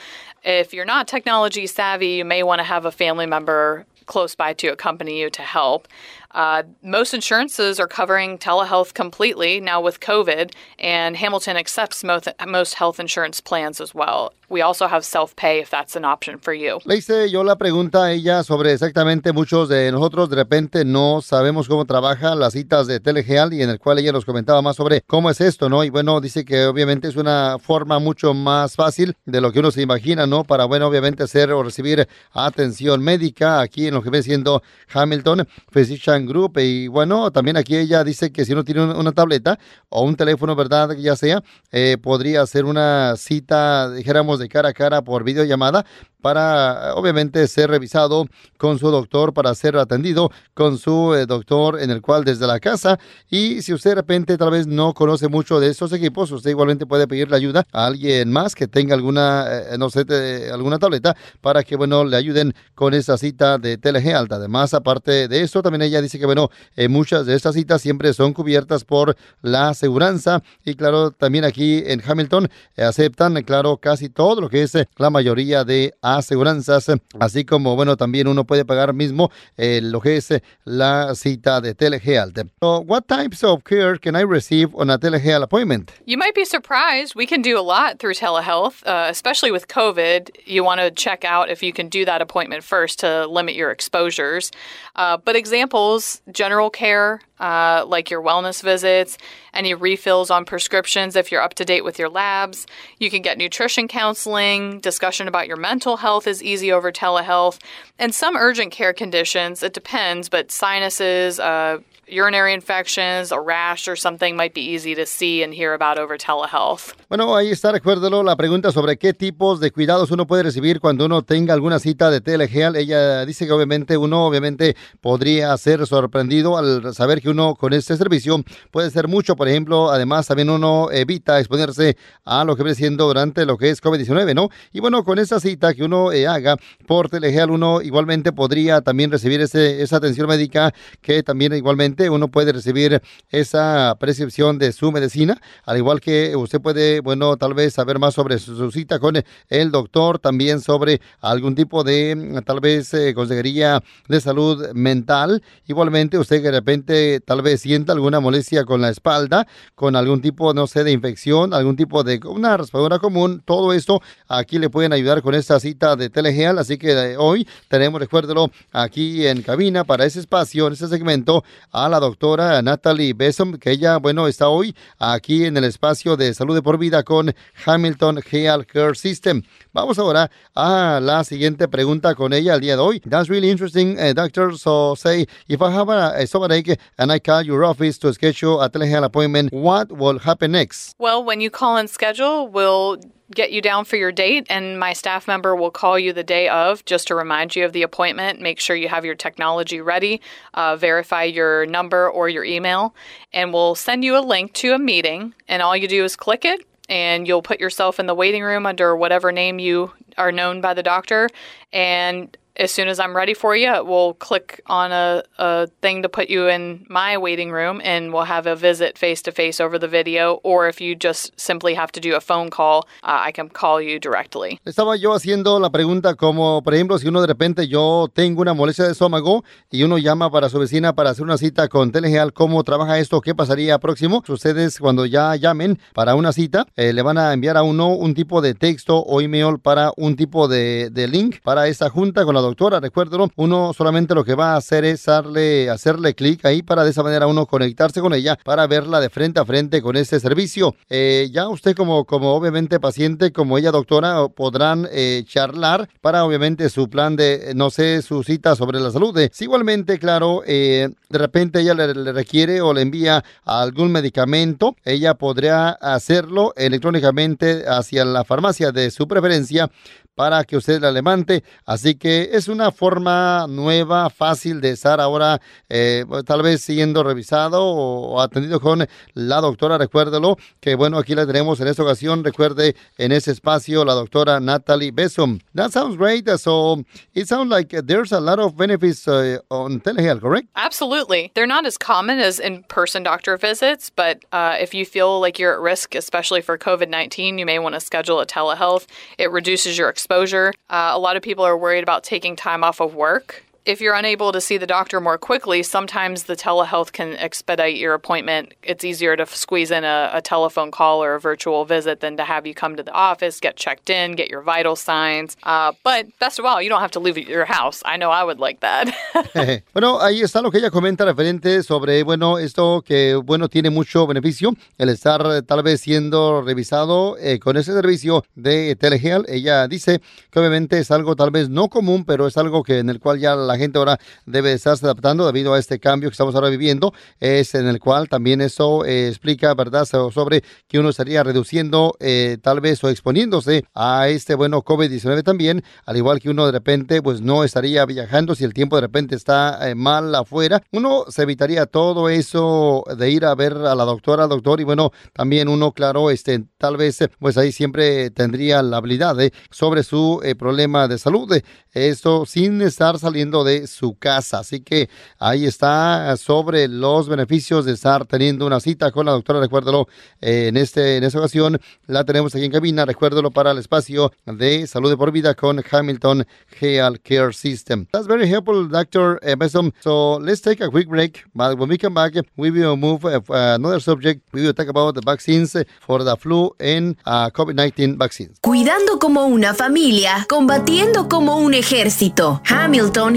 If 0.44 0.74
you're 0.74 0.84
not 0.84 1.06
technology 1.06 1.66
savvy, 1.66 2.14
you 2.14 2.24
may 2.24 2.42
want 2.42 2.58
to 2.58 2.64
have 2.64 2.84
a 2.84 2.90
family 2.90 3.26
member 3.26 3.86
close 4.06 4.34
by 4.34 4.52
to 4.54 4.68
accompany 4.68 5.20
you 5.20 5.30
to 5.30 5.42
help. 5.42 5.86
Uh, 6.34 6.62
most 6.82 7.12
insurances 7.12 7.78
are 7.78 7.86
covering 7.86 8.38
telehealth 8.38 8.94
completely 8.94 9.60
now 9.60 9.80
with 9.80 10.00
COVID, 10.00 10.52
and 10.78 11.16
Hamilton 11.16 11.56
accepts 11.56 12.02
most, 12.02 12.28
most 12.46 12.74
health 12.74 12.98
insurance 12.98 13.40
plans 13.40 13.80
as 13.80 13.94
well. 13.94 14.32
We 14.48 14.60
also 14.60 14.86
have 14.86 15.02
self-pay 15.02 15.60
if 15.60 15.70
that's 15.70 15.96
an 15.96 16.04
option 16.04 16.38
for 16.38 16.52
you. 16.52 16.78
Le 16.84 16.96
hice 16.96 17.30
yo 17.30 17.42
la 17.42 17.56
pregunta 17.56 18.04
a 18.04 18.12
ella 18.12 18.42
sobre 18.42 18.72
exactamente 18.72 19.32
muchos 19.32 19.70
de 19.70 19.90
nosotros 19.90 20.28
de 20.28 20.36
repente 20.36 20.84
no 20.84 21.22
sabemos 21.22 21.68
cómo 21.68 21.86
trabaja 21.86 22.34
las 22.34 22.52
citas 22.52 22.86
de 22.86 23.00
telehealth 23.00 23.54
y 23.54 23.62
en 23.62 23.70
el 23.70 23.78
cual 23.78 23.98
ella 23.98 24.12
nos 24.12 24.26
comentaba 24.26 24.60
más 24.60 24.76
sobre 24.76 25.00
cómo 25.00 25.30
es 25.30 25.40
esto, 25.40 25.70
¿no? 25.70 25.84
Y 25.84 25.90
bueno, 25.90 26.20
dice 26.20 26.44
que 26.44 26.66
obviamente 26.66 27.08
es 27.08 27.16
una 27.16 27.58
forma 27.58 27.98
mucho 27.98 28.34
más 28.34 28.76
fácil 28.76 29.16
de 29.24 29.40
lo 29.40 29.52
que 29.52 29.60
uno 29.60 29.70
se 29.70 29.80
imagina, 29.80 30.26
¿no? 30.26 30.44
Para, 30.44 30.66
bueno, 30.66 30.86
obviamente 30.86 31.22
hacer 31.22 31.50
o 31.52 31.62
recibir 31.62 32.06
atención 32.32 33.02
médica 33.02 33.60
aquí 33.60 33.86
en 33.86 33.94
lo 33.94 34.02
que 34.02 34.10
ve 34.10 34.22
siendo 34.22 34.62
Hamilton 34.92 35.48
Physician 35.70 36.21
Group. 36.26 36.58
Y 36.58 36.88
bueno, 36.88 37.30
también 37.30 37.56
aquí 37.56 37.76
ella 37.76 38.04
dice 38.04 38.32
que 38.32 38.44
si 38.44 38.52
uno 38.52 38.64
tiene 38.64 38.82
una 38.82 39.12
tableta 39.12 39.58
o 39.88 40.02
un 40.02 40.16
teléfono, 40.16 40.54
¿verdad? 40.56 40.96
Ya 40.96 41.16
sea, 41.16 41.42
eh, 41.70 41.96
podría 42.00 42.42
hacer 42.42 42.64
una 42.64 43.16
cita, 43.16 43.90
dijéramos, 43.90 44.38
de 44.38 44.48
cara 44.48 44.70
a 44.70 44.72
cara 44.72 45.02
por 45.02 45.24
videollamada 45.24 45.84
para 46.22 46.94
obviamente 46.94 47.46
ser 47.48 47.68
revisado 47.68 48.26
con 48.56 48.78
su 48.78 48.90
doctor, 48.90 49.34
para 49.34 49.54
ser 49.54 49.76
atendido 49.76 50.30
con 50.54 50.78
su 50.78 51.14
eh, 51.14 51.26
doctor 51.26 51.80
en 51.80 51.90
el 51.90 52.00
cual 52.00 52.24
desde 52.24 52.46
la 52.46 52.60
casa. 52.60 52.98
Y 53.28 53.60
si 53.62 53.74
usted 53.74 53.90
de 53.90 53.96
repente 53.96 54.38
tal 54.38 54.52
vez 54.52 54.66
no 54.66 54.94
conoce 54.94 55.28
mucho 55.28 55.60
de 55.60 55.68
estos 55.68 55.92
equipos, 55.92 56.30
usted 56.30 56.50
igualmente 56.50 56.86
puede 56.86 57.08
pedirle 57.08 57.36
ayuda 57.36 57.66
a 57.72 57.86
alguien 57.86 58.30
más 58.30 58.54
que 58.54 58.68
tenga 58.68 58.94
alguna, 58.94 59.46
eh, 59.50 59.78
no 59.78 59.90
sé, 59.90 60.04
alguna 60.52 60.78
tableta 60.78 61.16
para 61.40 61.64
que, 61.64 61.76
bueno, 61.76 62.04
le 62.04 62.16
ayuden 62.16 62.54
con 62.74 62.94
esa 62.94 63.18
cita 63.18 63.58
de 63.58 63.76
telehealth. 63.76 64.32
Además, 64.32 64.74
aparte 64.74 65.26
de 65.26 65.42
eso, 65.42 65.60
también 65.60 65.82
ella 65.82 66.00
dice 66.00 66.18
que, 66.18 66.26
bueno, 66.26 66.50
eh, 66.76 66.88
muchas 66.88 67.26
de 67.26 67.34
estas 67.34 67.54
citas 67.54 67.82
siempre 67.82 68.14
son 68.14 68.32
cubiertas 68.32 68.84
por 68.84 69.16
la 69.42 69.70
aseguranza. 69.70 70.42
Y 70.64 70.74
claro, 70.74 71.10
también 71.10 71.44
aquí 71.44 71.82
en 71.84 72.00
Hamilton 72.06 72.48
aceptan, 72.76 73.42
claro, 73.42 73.78
casi 73.78 74.08
todo 74.08 74.40
lo 74.40 74.48
que 74.48 74.62
es 74.62 74.74
la 74.96 75.10
mayoría 75.10 75.64
de 75.64 75.94
aseguranzas, 76.16 76.90
así 77.18 77.44
como, 77.44 77.76
bueno, 77.76 77.96
también 77.96 78.28
uno 78.28 78.44
puede 78.44 78.64
pagar 78.64 78.92
mismo 78.92 79.30
eh, 79.56 79.80
lo 79.82 80.00
que 80.00 80.16
es 80.16 80.30
eh, 80.30 80.42
la 80.64 81.14
cita 81.14 81.60
de 81.60 81.74
telehealth. 81.74 82.38
So, 82.60 82.80
what 82.80 83.08
types 83.08 83.44
of 83.44 83.64
care 83.64 83.98
can 83.98 84.16
I 84.16 84.22
receive 84.22 84.74
on 84.74 84.90
a 84.90 84.98
telehealth 84.98 85.42
appointment? 85.42 85.92
You 86.06 86.18
might 86.18 86.34
be 86.34 86.44
surprised. 86.44 87.14
We 87.14 87.26
can 87.26 87.42
do 87.42 87.58
a 87.58 87.62
lot 87.62 87.98
through 87.98 88.14
telehealth, 88.14 88.82
uh, 88.86 89.08
especially 89.10 89.50
with 89.50 89.68
COVID. 89.68 90.30
You 90.46 90.64
want 90.64 90.80
to 90.80 90.90
check 90.90 91.24
out 91.24 91.50
if 91.50 91.62
you 91.62 91.72
can 91.72 91.88
do 91.88 92.04
that 92.04 92.20
appointment 92.22 92.64
first 92.64 93.00
to 93.00 93.26
limit 93.26 93.54
your 93.54 93.70
exposures. 93.70 94.50
Uh, 94.96 95.16
but 95.16 95.36
examples, 95.36 96.20
general 96.30 96.70
care, 96.70 97.20
uh, 97.42 97.84
like 97.86 98.08
your 98.08 98.22
wellness 98.22 98.62
visits, 98.62 99.18
any 99.52 99.74
refills 99.74 100.30
on 100.30 100.44
prescriptions 100.44 101.16
if 101.16 101.32
you're 101.32 101.42
up 101.42 101.54
to 101.54 101.64
date 101.64 101.84
with 101.84 101.98
your 101.98 102.08
labs. 102.08 102.66
You 102.98 103.10
can 103.10 103.20
get 103.20 103.36
nutrition 103.36 103.88
counseling, 103.88 104.78
discussion 104.78 105.26
about 105.26 105.48
your 105.48 105.56
mental 105.56 105.96
health 105.96 106.28
is 106.28 106.40
easy 106.42 106.70
over 106.70 106.92
telehealth, 106.92 107.58
and 107.98 108.14
some 108.14 108.36
urgent 108.36 108.70
care 108.70 108.92
conditions, 108.92 109.62
it 109.64 109.74
depends, 109.74 110.28
but 110.28 110.52
sinuses, 110.52 111.40
uh, 111.40 111.80
urinary 112.12 112.52
infections, 112.52 113.32
a 113.32 113.40
rash 113.40 113.88
or 113.88 113.96
something 113.96 114.36
might 114.36 114.54
be 114.54 114.60
easy 114.60 114.94
to 114.94 115.06
see 115.06 115.42
and 115.42 115.54
hear 115.54 115.72
about 115.72 115.98
over 115.98 116.18
telehealth. 116.18 116.94
Bueno, 117.08 117.34
ahí 117.36 117.50
está, 117.50 117.72
recuérdelo, 117.72 118.22
la 118.22 118.36
pregunta 118.36 118.70
sobre 118.70 118.96
qué 118.98 119.14
tipos 119.14 119.60
de 119.60 119.70
cuidados 119.70 120.10
uno 120.10 120.26
puede 120.26 120.42
recibir 120.42 120.80
cuando 120.80 121.06
uno 121.06 121.22
tenga 121.22 121.54
alguna 121.54 121.78
cita 121.78 122.10
de 122.10 122.20
telehealth. 122.20 122.76
Ella 122.76 123.24
dice 123.24 123.46
que 123.46 123.52
obviamente 123.52 123.96
uno 123.96 124.26
obviamente 124.26 124.76
podría 125.00 125.56
ser 125.56 125.86
sorprendido 125.86 126.58
al 126.58 126.94
saber 126.94 127.22
que 127.22 127.30
uno 127.30 127.54
con 127.54 127.72
este 127.72 127.96
servicio 127.96 128.42
puede 128.70 128.90
ser 128.90 129.08
mucho. 129.08 129.34
Por 129.34 129.48
ejemplo, 129.48 129.90
además 129.90 130.26
también 130.26 130.50
uno 130.50 130.90
evita 130.90 131.38
exponerse 131.38 131.96
a 132.24 132.44
lo 132.44 132.56
que 132.56 132.62
viene 132.62 132.76
siendo 132.76 133.06
durante 133.06 133.46
lo 133.46 133.56
que 133.56 133.70
es 133.70 133.82
COVID-19, 133.82 134.34
¿no? 134.34 134.50
Y 134.72 134.80
bueno, 134.80 135.04
con 135.04 135.18
esa 135.18 135.40
cita 135.40 135.74
que 135.74 135.84
uno 135.84 136.12
eh, 136.12 136.26
haga 136.26 136.56
por 136.86 137.08
telehealth, 137.08 137.50
uno 137.50 137.80
igualmente 137.80 138.32
podría 138.32 138.80
también 138.82 139.10
recibir 139.10 139.40
ese, 139.40 139.82
esa 139.82 139.96
atención 139.96 140.28
médica 140.28 140.72
que 141.00 141.22
también 141.22 141.54
igualmente 141.54 142.01
uno 142.10 142.28
puede 142.28 142.52
recibir 142.52 143.02
esa 143.30 143.96
prescripción 143.98 144.58
de 144.58 144.72
su 144.72 144.92
medicina, 144.92 145.40
al 145.64 145.76
igual 145.76 146.00
que 146.00 146.34
usted 146.36 146.60
puede, 146.60 147.00
bueno, 147.00 147.36
tal 147.36 147.54
vez 147.54 147.74
saber 147.74 147.98
más 147.98 148.14
sobre 148.14 148.38
su, 148.38 148.70
cita 148.70 148.98
con 148.98 149.22
el 149.48 149.70
doctor, 149.70 150.18
también 150.18 150.60
sobre 150.60 151.00
algún 151.20 151.54
tipo 151.54 151.84
de, 151.84 152.42
tal 152.44 152.60
vez, 152.60 152.92
eh, 152.94 153.14
consejería 153.14 153.82
de 154.08 154.20
salud 154.20 154.72
mental. 154.74 155.42
Igualmente, 155.66 156.18
usted 156.18 156.38
que 156.38 156.50
de 156.50 156.52
repente 156.52 157.20
tal 157.20 157.42
vez 157.42 157.60
sienta 157.60 157.92
alguna 157.92 158.20
molestia 158.20 158.64
con 158.64 158.80
la 158.80 158.88
espalda, 158.88 159.46
con 159.74 159.96
algún 159.96 160.20
tipo, 160.20 160.54
no 160.54 160.66
sé, 160.66 160.84
de 160.84 160.92
infección, 160.92 161.54
algún 161.54 161.76
tipo 161.76 162.02
de 162.04 162.20
una 162.24 162.56
raspadura 162.56 162.98
común, 162.98 163.42
todo 163.44 163.72
esto 163.72 164.00
aquí 164.28 164.58
le 164.58 164.70
pueden 164.70 164.92
ayudar 164.92 165.22
con 165.22 165.34
esta 165.34 165.60
cita 165.60 165.96
de 165.96 166.10
telegeal. 166.10 166.58
Así 166.58 166.78
que 166.78 166.92
eh, 166.92 167.16
hoy 167.16 167.46
tenemos, 167.68 168.00
recuérdelo, 168.00 168.50
aquí 168.72 169.26
en 169.26 169.42
cabina 169.42 169.84
para 169.84 170.04
ese 170.04 170.20
espacio, 170.20 170.66
en 170.66 170.74
ese 170.74 170.88
segmento, 170.88 171.44
a 171.70 171.88
la 171.92 172.00
doctora 172.00 172.62
Natalie 172.62 173.12
Besom, 173.12 173.58
que 173.58 173.70
ella, 173.70 173.98
bueno, 173.98 174.26
está 174.26 174.48
hoy 174.48 174.74
aquí 174.98 175.44
en 175.44 175.58
el 175.58 175.64
espacio 175.64 176.16
de 176.16 176.32
salud 176.32 176.54
de 176.54 176.62
por 176.62 176.78
vida 176.78 177.02
con 177.02 177.34
Hamilton 177.66 178.20
Health 178.30 178.66
Care 178.66 178.94
System. 178.94 179.42
Vamos 179.74 179.98
ahora 179.98 180.30
a 180.54 181.00
la 181.02 181.22
siguiente 181.22 181.68
pregunta 181.68 182.14
con 182.14 182.32
ella 182.32 182.54
el 182.54 182.60
día 182.62 182.76
de 182.76 182.82
hoy. 182.82 183.00
That's 183.00 183.28
really 183.28 183.50
interesting, 183.50 183.98
uh, 183.98 184.14
doctor. 184.14 184.56
So 184.56 184.94
say, 184.96 185.26
if 185.48 185.60
I 185.60 185.70
have 185.70 185.90
a, 185.90 186.14
a 186.16 186.26
stomachache 186.26 186.78
and 186.96 187.12
I 187.12 187.20
call 187.20 187.42
your 187.42 187.62
office 187.62 187.98
to 187.98 188.12
schedule 188.14 188.62
a 188.62 188.70
telehealth 188.70 189.04
appointment, 189.04 189.52
what 189.52 189.92
will 189.92 190.18
happen 190.18 190.52
next? 190.52 190.94
Well, 190.98 191.22
when 191.22 191.42
you 191.42 191.50
call 191.50 191.76
and 191.76 191.90
schedule, 191.90 192.48
we'll 192.48 193.00
get 193.34 193.52
you 193.52 193.60
down 193.60 193.84
for 193.84 193.96
your 193.96 194.12
date, 194.12 194.46
and 194.48 194.78
my 194.78 194.92
staff 194.92 195.26
member 195.26 195.56
will 195.56 195.70
call 195.70 195.98
you 195.98 196.12
the 196.12 196.22
day 196.22 196.48
of 196.48 196.84
just 196.84 197.08
to 197.08 197.14
remind 197.14 197.56
you 197.56 197.64
of 197.64 197.72
the 197.72 197.82
appointment. 197.82 198.40
Make 198.40 198.60
sure 198.60 198.76
you 198.76 198.88
have 198.88 199.04
your 199.04 199.14
technology 199.14 199.80
ready, 199.80 200.20
uh, 200.54 200.76
verify 200.76 201.24
your 201.24 201.66
number 201.66 202.08
or 202.08 202.28
your 202.28 202.44
email, 202.44 202.94
and 203.32 203.52
we'll 203.52 203.74
send 203.74 204.04
you 204.04 204.16
a 204.16 204.20
link 204.20 204.52
to 204.54 204.74
a 204.74 204.78
meeting. 204.78 205.34
And 205.48 205.62
all 205.62 205.76
you 205.76 205.88
do 205.88 206.04
is 206.04 206.16
click 206.16 206.44
it, 206.44 206.66
and 206.88 207.26
you'll 207.26 207.42
put 207.42 207.60
yourself 207.60 207.98
in 207.98 208.06
the 208.06 208.14
waiting 208.14 208.42
room 208.42 208.66
under 208.66 208.94
whatever 208.96 209.32
name 209.32 209.58
you 209.58 209.92
are 210.18 210.32
known 210.32 210.60
by 210.60 210.74
the 210.74 210.82
doctor. 210.82 211.28
And 211.72 212.36
as 212.56 212.70
soon 212.70 212.88
as 212.88 213.00
I'm 213.00 213.16
ready 213.16 213.34
for 213.34 213.56
you, 213.56 213.82
we'll 213.84 214.14
click 214.14 214.60
on 214.66 214.92
a, 214.92 215.22
a 215.38 215.68
thing 215.80 216.02
to 216.02 216.08
put 216.08 216.28
you 216.28 216.48
in 216.48 216.84
my 216.88 217.16
waiting 217.16 217.50
room 217.50 217.80
and 217.84 218.12
we'll 218.12 218.24
have 218.24 218.46
a 218.46 218.54
visit 218.54 218.98
face 218.98 219.22
to 219.22 219.32
face 219.32 219.60
over 219.60 219.78
the 219.78 219.88
video. 219.88 220.40
Or 220.42 220.68
if 220.68 220.80
you 220.80 220.94
just 220.94 221.38
simply 221.40 221.74
have 221.74 221.92
to 221.92 222.00
do 222.00 222.14
a 222.14 222.20
phone 222.20 222.50
call, 222.50 222.86
uh, 223.02 223.22
I 223.26 223.32
can 223.32 223.48
call 223.48 223.80
you 223.80 223.98
directly. 223.98 224.60
Estaba 224.64 224.96
yo 224.96 225.12
haciendo 225.14 225.58
la 225.58 225.70
pregunta 225.70 226.14
como, 226.14 226.62
por 226.62 226.74
ejemplo, 226.74 226.98
si 226.98 227.08
uno 227.08 227.20
de 227.20 227.26
repente 227.26 227.68
yo 227.68 228.08
tengo 228.12 228.42
una 228.42 228.54
molestia 228.54 228.84
de 228.84 228.92
estómago 228.92 229.44
y 229.70 229.82
uno 229.82 229.98
llama 229.98 230.30
para 230.30 230.48
su 230.48 230.58
vecina 230.58 230.92
para 230.94 231.10
hacer 231.10 231.24
una 231.24 231.38
cita 231.38 231.68
con 231.68 231.90
Telegeal, 231.90 232.32
¿cómo 232.32 232.62
trabaja 232.64 232.98
esto? 232.98 233.20
¿Qué 233.20 233.34
pasaría 233.34 233.78
próximo? 233.78 234.22
Ustedes 234.28 234.78
cuando 234.78 235.06
ya 235.06 235.34
llamen 235.36 235.78
para 235.94 236.14
una 236.14 236.32
cita, 236.32 236.66
eh, 236.76 236.92
le 236.92 237.02
van 237.02 237.18
a 237.18 237.32
enviar 237.32 237.56
a 237.56 237.62
uno 237.62 237.88
un 237.88 238.14
tipo 238.14 238.42
de 238.42 238.54
texto 238.54 238.98
o 238.98 239.20
email 239.20 239.58
para 239.58 239.92
un 239.96 240.16
tipo 240.16 240.48
de, 240.48 240.90
de 240.90 241.08
link 241.08 241.40
para 241.42 241.68
esta 241.68 241.88
junta 241.88 242.24
con 242.24 242.34
la 242.34 242.41
doctora. 242.42 242.80
Recuérdelo, 242.80 243.30
uno 243.36 243.72
solamente 243.72 244.14
lo 244.14 244.24
que 244.24 244.34
va 244.34 244.52
a 244.52 244.56
hacer 244.56 244.84
es 244.84 245.04
darle, 245.04 245.70
hacerle 245.70 246.14
clic 246.14 246.44
ahí 246.44 246.62
para 246.62 246.84
de 246.84 246.90
esa 246.90 247.02
manera 247.02 247.26
uno 247.26 247.46
conectarse 247.46 248.00
con 248.00 248.12
ella 248.12 248.38
para 248.44 248.66
verla 248.66 249.00
de 249.00 249.08
frente 249.08 249.40
a 249.40 249.44
frente 249.44 249.80
con 249.80 249.96
este 249.96 250.20
servicio. 250.20 250.74
Eh, 250.90 251.28
ya 251.32 251.48
usted 251.48 251.74
como, 251.74 252.04
como 252.04 252.34
obviamente 252.34 252.80
paciente, 252.80 253.32
como 253.32 253.56
ella 253.56 253.70
doctora, 253.70 254.28
podrán 254.28 254.88
eh, 254.92 255.24
charlar 255.26 255.88
para 256.00 256.24
obviamente 256.24 256.68
su 256.68 256.88
plan 256.88 257.16
de, 257.16 257.52
no 257.54 257.70
sé, 257.70 258.02
su 258.02 258.22
cita 258.22 258.56
sobre 258.56 258.80
la 258.80 258.90
salud. 258.90 259.18
Si 259.32 259.44
igualmente, 259.44 259.98
claro, 259.98 260.42
eh, 260.46 260.88
de 261.08 261.18
repente 261.18 261.60
ella 261.60 261.74
le, 261.74 261.94
le 261.94 262.12
requiere 262.12 262.60
o 262.60 262.74
le 262.74 262.82
envía 262.82 263.24
algún 263.44 263.92
medicamento, 263.92 264.76
ella 264.84 265.14
podría 265.14 265.70
hacerlo 265.70 266.52
electrónicamente 266.56 267.64
hacia 267.66 268.04
la 268.04 268.24
farmacia 268.24 268.72
de 268.72 268.90
su 268.90 269.06
preferencia 269.06 269.70
para 270.14 270.44
que 270.44 270.56
usted 270.56 270.80
la 270.80 270.92
levante. 270.92 271.44
Así 271.64 271.94
que 271.94 272.30
es 272.32 272.48
una 272.48 272.72
forma 272.72 273.46
nueva, 273.46 274.08
fácil 274.08 274.62
de 274.62 274.70
estar 274.70 275.02
ahora, 275.02 275.38
eh, 275.68 276.06
tal 276.24 276.40
vez 276.42 276.62
siendo 276.62 277.04
revisado 277.04 277.62
o, 277.62 278.20
atendido 278.22 278.58
con 278.58 278.88
la 279.12 279.40
doctora. 279.42 279.76
Recuérdelo 279.76 280.38
que, 280.58 280.74
bueno, 280.74 280.96
aquí 280.96 281.14
la 281.14 281.26
tenemos 281.26 281.60
en 281.60 281.68
esta 281.68 281.82
ocasión. 281.82 282.24
Recuerde 282.24 282.74
en 282.96 283.12
ese 283.12 283.32
espacio 283.32 283.84
la 283.84 283.92
doctora 283.92 284.40
Natalie 284.40 284.92
Besum. 284.92 285.40
That 285.54 285.72
sounds 285.72 285.98
great. 285.98 286.26
So 286.38 286.84
it 287.12 287.28
sounds 287.28 287.50
like 287.50 287.68
there's 287.68 288.12
a 288.12 288.20
lot 288.20 288.38
of 288.38 288.56
benefits 288.56 289.06
uh, 289.06 289.38
on 289.50 289.80
telehealth, 289.80 290.22
correct? 290.22 290.48
Absolutely. 290.56 291.32
They're 291.34 291.46
not 291.46 291.66
as 291.66 291.76
common 291.76 292.18
as 292.18 292.40
in 292.40 292.62
person 292.62 293.02
doctor 293.02 293.36
visits, 293.36 293.90
but 293.90 294.24
uh, 294.32 294.56
if 294.58 294.72
you 294.72 294.86
feel 294.86 295.20
like 295.20 295.38
you're 295.38 295.52
at 295.52 295.60
risk, 295.60 295.94
especially 295.94 296.40
for 296.40 296.56
COVID 296.56 296.88
19, 296.88 297.38
you 297.38 297.44
may 297.44 297.58
want 297.58 297.74
to 297.74 297.80
schedule 297.80 298.20
a 298.20 298.26
telehealth. 298.26 298.86
It 299.18 299.30
reduces 299.30 299.76
your 299.76 299.90
exposure. 299.90 300.54
Uh, 300.70 300.92
a 300.94 300.98
lot 300.98 301.16
of 301.16 301.22
people 301.22 301.44
are 301.44 301.58
worried 301.58 301.82
about 301.82 302.04
taking 302.04 302.21
time 302.36 302.62
off 302.64 302.80
of 302.80 302.94
work. 302.94 303.44
If 303.64 303.80
you're 303.80 303.94
unable 303.94 304.32
to 304.32 304.40
see 304.40 304.58
the 304.58 304.66
doctor 304.66 305.00
more 305.00 305.16
quickly, 305.16 305.62
sometimes 305.62 306.24
the 306.24 306.34
telehealth 306.34 306.90
can 306.90 307.16
expedite 307.16 307.76
your 307.76 307.94
appointment. 307.94 308.54
It's 308.64 308.82
easier 308.82 309.16
to 309.16 309.24
squeeze 309.26 309.70
in 309.70 309.84
a, 309.84 310.10
a, 310.12 310.20
telephone 310.20 310.72
call 310.72 311.02
or 311.04 311.14
a 311.14 311.20
virtual 311.20 311.64
visit 311.64 312.00
than 312.00 312.16
to 312.16 312.24
have 312.24 312.44
you 312.44 312.54
come 312.54 312.74
to 312.74 312.82
the 312.82 312.90
office, 312.90 313.38
get 313.38 313.54
checked 313.54 313.88
in, 313.88 314.16
get 314.16 314.28
your 314.28 314.40
vital 314.40 314.74
signs. 314.74 315.36
Uh, 315.44 315.72
but 315.84 316.06
best 316.18 316.40
of 316.40 316.44
all, 316.44 316.60
you 316.60 316.68
don't 316.68 316.80
have 316.80 316.90
to 316.90 316.98
leave 316.98 317.16
your 317.16 317.44
house. 317.44 317.84
I 317.84 317.96
know 317.98 318.10
I 318.10 318.24
would 318.24 318.40
like 318.40 318.58
that. 318.60 318.92
bueno, 319.72 320.00
ahí 320.00 320.22
está 320.22 320.42
lo 320.42 320.50
que 320.50 320.58
ella 320.58 320.70
comenta 320.70 321.04
referente 321.04 321.62
sobre, 321.62 322.02
bueno, 322.02 322.38
esto 322.38 322.82
que, 322.84 323.14
bueno, 323.14 323.48
tiene 323.48 323.70
mucho 323.70 324.08
beneficio, 324.08 324.54
el 324.76 324.88
estar 324.88 325.42
tal 325.42 325.62
vez 325.62 325.82
siendo 325.82 326.42
revisado 326.42 327.16
eh, 327.18 327.38
con 327.38 327.56
ese 327.56 327.72
servicio 327.72 328.24
de 328.34 328.74
telehealth. 328.74 329.28
Ella 329.28 329.68
dice 329.68 330.00
que 330.32 330.40
obviamente 330.40 330.80
es 330.80 330.90
algo 330.90 331.14
tal 331.14 331.30
vez 331.30 331.48
no 331.48 331.68
común, 331.68 332.04
pero 332.04 332.26
es 332.26 332.36
algo 332.36 332.64
que 332.64 332.80
en 332.80 332.90
el 332.90 332.98
cual 332.98 333.20
ya 333.20 333.36
la 333.36 333.51
gente 333.56 333.78
ahora 333.78 333.98
debe 334.26 334.52
estarse 334.52 334.84
adaptando 334.84 335.26
debido 335.26 335.54
a 335.54 335.58
este 335.58 335.78
cambio 335.78 336.08
que 336.08 336.14
estamos 336.14 336.34
ahora 336.34 336.48
viviendo, 336.48 336.92
es 337.20 337.54
en 337.54 337.66
el 337.66 337.80
cual 337.80 338.08
también 338.08 338.40
eso 338.40 338.84
eh, 338.84 339.08
explica, 339.08 339.54
¿verdad?, 339.54 339.84
sobre 339.84 340.42
que 340.68 340.78
uno 340.78 340.90
estaría 340.90 341.22
reduciendo 341.22 341.94
eh, 342.00 342.38
tal 342.42 342.60
vez 342.60 342.82
o 342.84 342.88
exponiéndose 342.88 343.64
a 343.74 344.08
este, 344.08 344.34
bueno, 344.34 344.62
COVID-19 344.62 345.22
también, 345.22 345.62
al 345.86 345.96
igual 345.96 346.20
que 346.20 346.30
uno 346.30 346.46
de 346.46 346.52
repente, 346.52 347.02
pues 347.02 347.20
no 347.20 347.44
estaría 347.44 347.84
viajando 347.86 348.34
si 348.34 348.44
el 348.44 348.54
tiempo 348.54 348.76
de 348.76 348.82
repente 348.82 349.14
está 349.14 349.68
eh, 349.68 349.74
mal 349.74 350.14
afuera, 350.14 350.62
uno 350.72 351.04
se 351.08 351.22
evitaría 351.22 351.66
todo 351.66 352.08
eso 352.08 352.84
de 352.96 353.10
ir 353.10 353.24
a 353.24 353.34
ver 353.34 353.54
a 353.54 353.74
la 353.74 353.84
doctora, 353.84 354.26
doctor, 354.26 354.60
y 354.60 354.64
bueno, 354.64 354.92
también 355.12 355.48
uno, 355.48 355.72
claro, 355.72 356.10
este, 356.10 356.44
tal 356.58 356.76
vez, 356.76 356.98
pues 357.18 357.36
ahí 357.36 357.52
siempre 357.52 358.10
tendría 358.10 358.62
la 358.62 358.78
habilidad 358.78 359.16
sobre 359.50 359.82
su 359.82 360.22
problema 360.38 360.88
de 360.88 360.98
salud, 360.98 361.32
esto 361.72 362.26
sin 362.26 362.60
estar 362.62 362.98
saliendo 362.98 363.41
de 363.44 363.66
su 363.66 363.94
casa. 363.94 364.40
Así 364.40 364.60
que 364.60 364.88
ahí 365.18 365.46
está 365.46 366.16
sobre 366.16 366.68
los 366.68 367.08
beneficios 367.08 367.64
de 367.64 367.72
estar 367.72 368.06
teniendo 368.06 368.46
una 368.46 368.60
cita 368.60 368.90
con 368.90 369.06
la 369.06 369.12
doctora. 369.12 369.40
Recuérdalo, 369.40 369.88
eh, 370.20 370.48
en, 370.48 370.56
este, 370.56 370.96
en 370.96 371.04
esta 371.04 371.18
ocasión 371.18 371.60
la 371.86 372.04
tenemos 372.04 372.34
aquí 372.34 372.44
en 372.44 372.52
cabina. 372.52 372.84
Recuérdalo 372.84 373.30
para 373.30 373.50
el 373.50 373.58
espacio 373.58 374.12
de 374.26 374.66
salud 374.66 374.90
de 374.90 374.96
por 374.96 375.12
vida 375.12 375.34
con 375.34 375.62
Hamilton 375.70 376.26
Health 376.60 376.98
Care 377.02 377.32
System. 377.32 377.86
That's 377.92 378.06
very 378.06 378.28
helpful, 378.28 378.68
Dr. 378.68 379.20
Besom. 379.36 379.72
So 379.80 380.18
let's 380.18 380.40
take 380.40 380.62
a 380.62 380.70
quick 380.70 380.88
break. 380.88 381.24
But 381.34 381.58
when 381.58 381.68
we 381.68 381.78
come 381.78 381.94
back, 381.94 382.14
we 382.36 382.50
will 382.50 382.76
move 382.76 383.04
uh, 383.04 383.20
another 383.28 383.80
subject. 383.80 384.22
We 384.32 384.42
will 384.42 384.54
talk 384.54 384.68
about 384.68 384.94
the 384.94 385.02
vaccines 385.04 385.56
for 385.80 386.02
the 386.02 386.16
flu 386.16 386.50
and 386.60 386.96
uh, 387.06 387.30
COVID-19 387.30 387.96
vaccines. 387.98 388.38
Cuidando 388.40 388.98
como 388.98 389.26
una 389.26 389.54
familia, 389.54 390.26
combatiendo 390.28 391.08
como 391.08 391.36
un 391.36 391.54
ejército. 391.54 392.40
Hamilton 392.44 393.16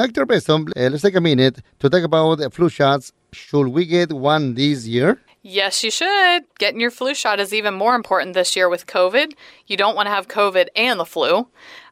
Dr. 0.00 0.24
Besson, 0.24 0.72
eh, 0.76 0.88
let's 0.88 1.02
take 1.02 1.14
a 1.14 1.20
minute 1.20 1.60
to 1.78 1.90
talk 1.90 2.02
about 2.02 2.36
the 2.36 2.48
flu 2.48 2.70
shots 2.70 3.12
Should 3.32 3.68
we 3.68 3.84
get 3.84 4.10
one 4.10 4.54
this 4.54 4.86
year? 4.86 5.20
Yes, 5.42 5.84
you 5.84 5.90
should. 5.90 6.44
Getting 6.58 6.80
your 6.80 6.90
flu 6.90 7.12
shot 7.12 7.38
is 7.38 7.52
even 7.52 7.74
more 7.74 7.94
important 7.94 8.32
this 8.32 8.56
year 8.56 8.70
with 8.70 8.86
COVID. 8.86 9.34
You 9.66 9.76
don't 9.76 9.94
want 9.94 10.06
to 10.06 10.14
have 10.14 10.26
COVID 10.26 10.68
and 10.74 10.98
the 10.98 11.04
flu. 11.04 11.48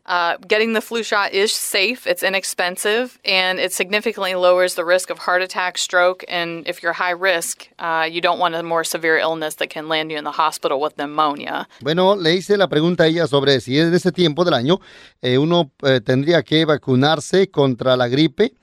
Uh, 0.09 0.39
getting 0.49 0.73
the 0.73 0.81
flu 0.81 1.03
shot 1.03 1.35
is 1.35 1.53
safe, 1.53 2.07
it's 2.07 2.23
inexpensive, 2.23 3.19
and 3.27 3.59
it 3.59 3.75
significantly 3.75 4.35
lowers 4.35 4.75
the 4.75 4.85
risk 4.85 5.11
of 5.11 5.19
heart 5.19 5.43
attack, 5.43 5.77
stroke, 5.77 6.25
and 6.29 6.67
if 6.67 6.83
you're 6.83 6.95
high 6.95 7.13
risk, 7.13 7.69
uh, 7.79 8.09
you 8.11 8.23
don't 8.23 8.39
want 8.39 8.55
a 8.55 8.63
more 8.63 8.83
severe 8.85 9.19
illness 9.19 9.57
that 9.57 9.69
can 9.69 9.87
land 9.87 10.11
you 10.11 10.17
in 10.17 10.25
the 10.25 10.33
hospital 10.33 10.81
with 10.81 10.97
pneumonia. 10.97 11.69
Bueno, 11.83 12.17
le 12.17 12.35
hice 12.35 12.57
la 12.57 12.69
pregunta 12.69 13.05
a 13.05 13.07
ella 13.07 13.27
sobre 13.27 13.61
si 13.61 13.79
en 13.79 13.93
ese 13.93 14.11
tiempo 14.11 14.47
del 14.47 14.55
año 14.55 14.81
eh, 15.21 15.37
uno 15.37 15.71
eh, 15.83 16.01
tendría 16.01 16.43
que 16.43 16.65
vacunarse 16.65 17.51
contra 17.51 17.95
la 17.95 18.09
gripe. 18.09 18.55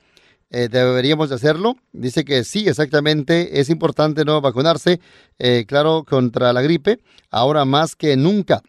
Eh, 0.50 0.68
deberíamos 0.68 1.28
de 1.28 1.36
hacerlo. 1.36 1.76
Dice 1.92 2.24
que 2.24 2.42
sí, 2.42 2.68
exactamente, 2.68 3.60
es 3.60 3.70
importante 3.70 4.24
no 4.24 4.40
vacunarse, 4.40 5.00
claro, 5.68 6.04
contra 6.04 6.52
la 6.52 6.62
gripe, 6.62 6.98
ahora 7.30 7.64
más 7.64 7.94
que 7.94 8.16
nunca. 8.16 8.62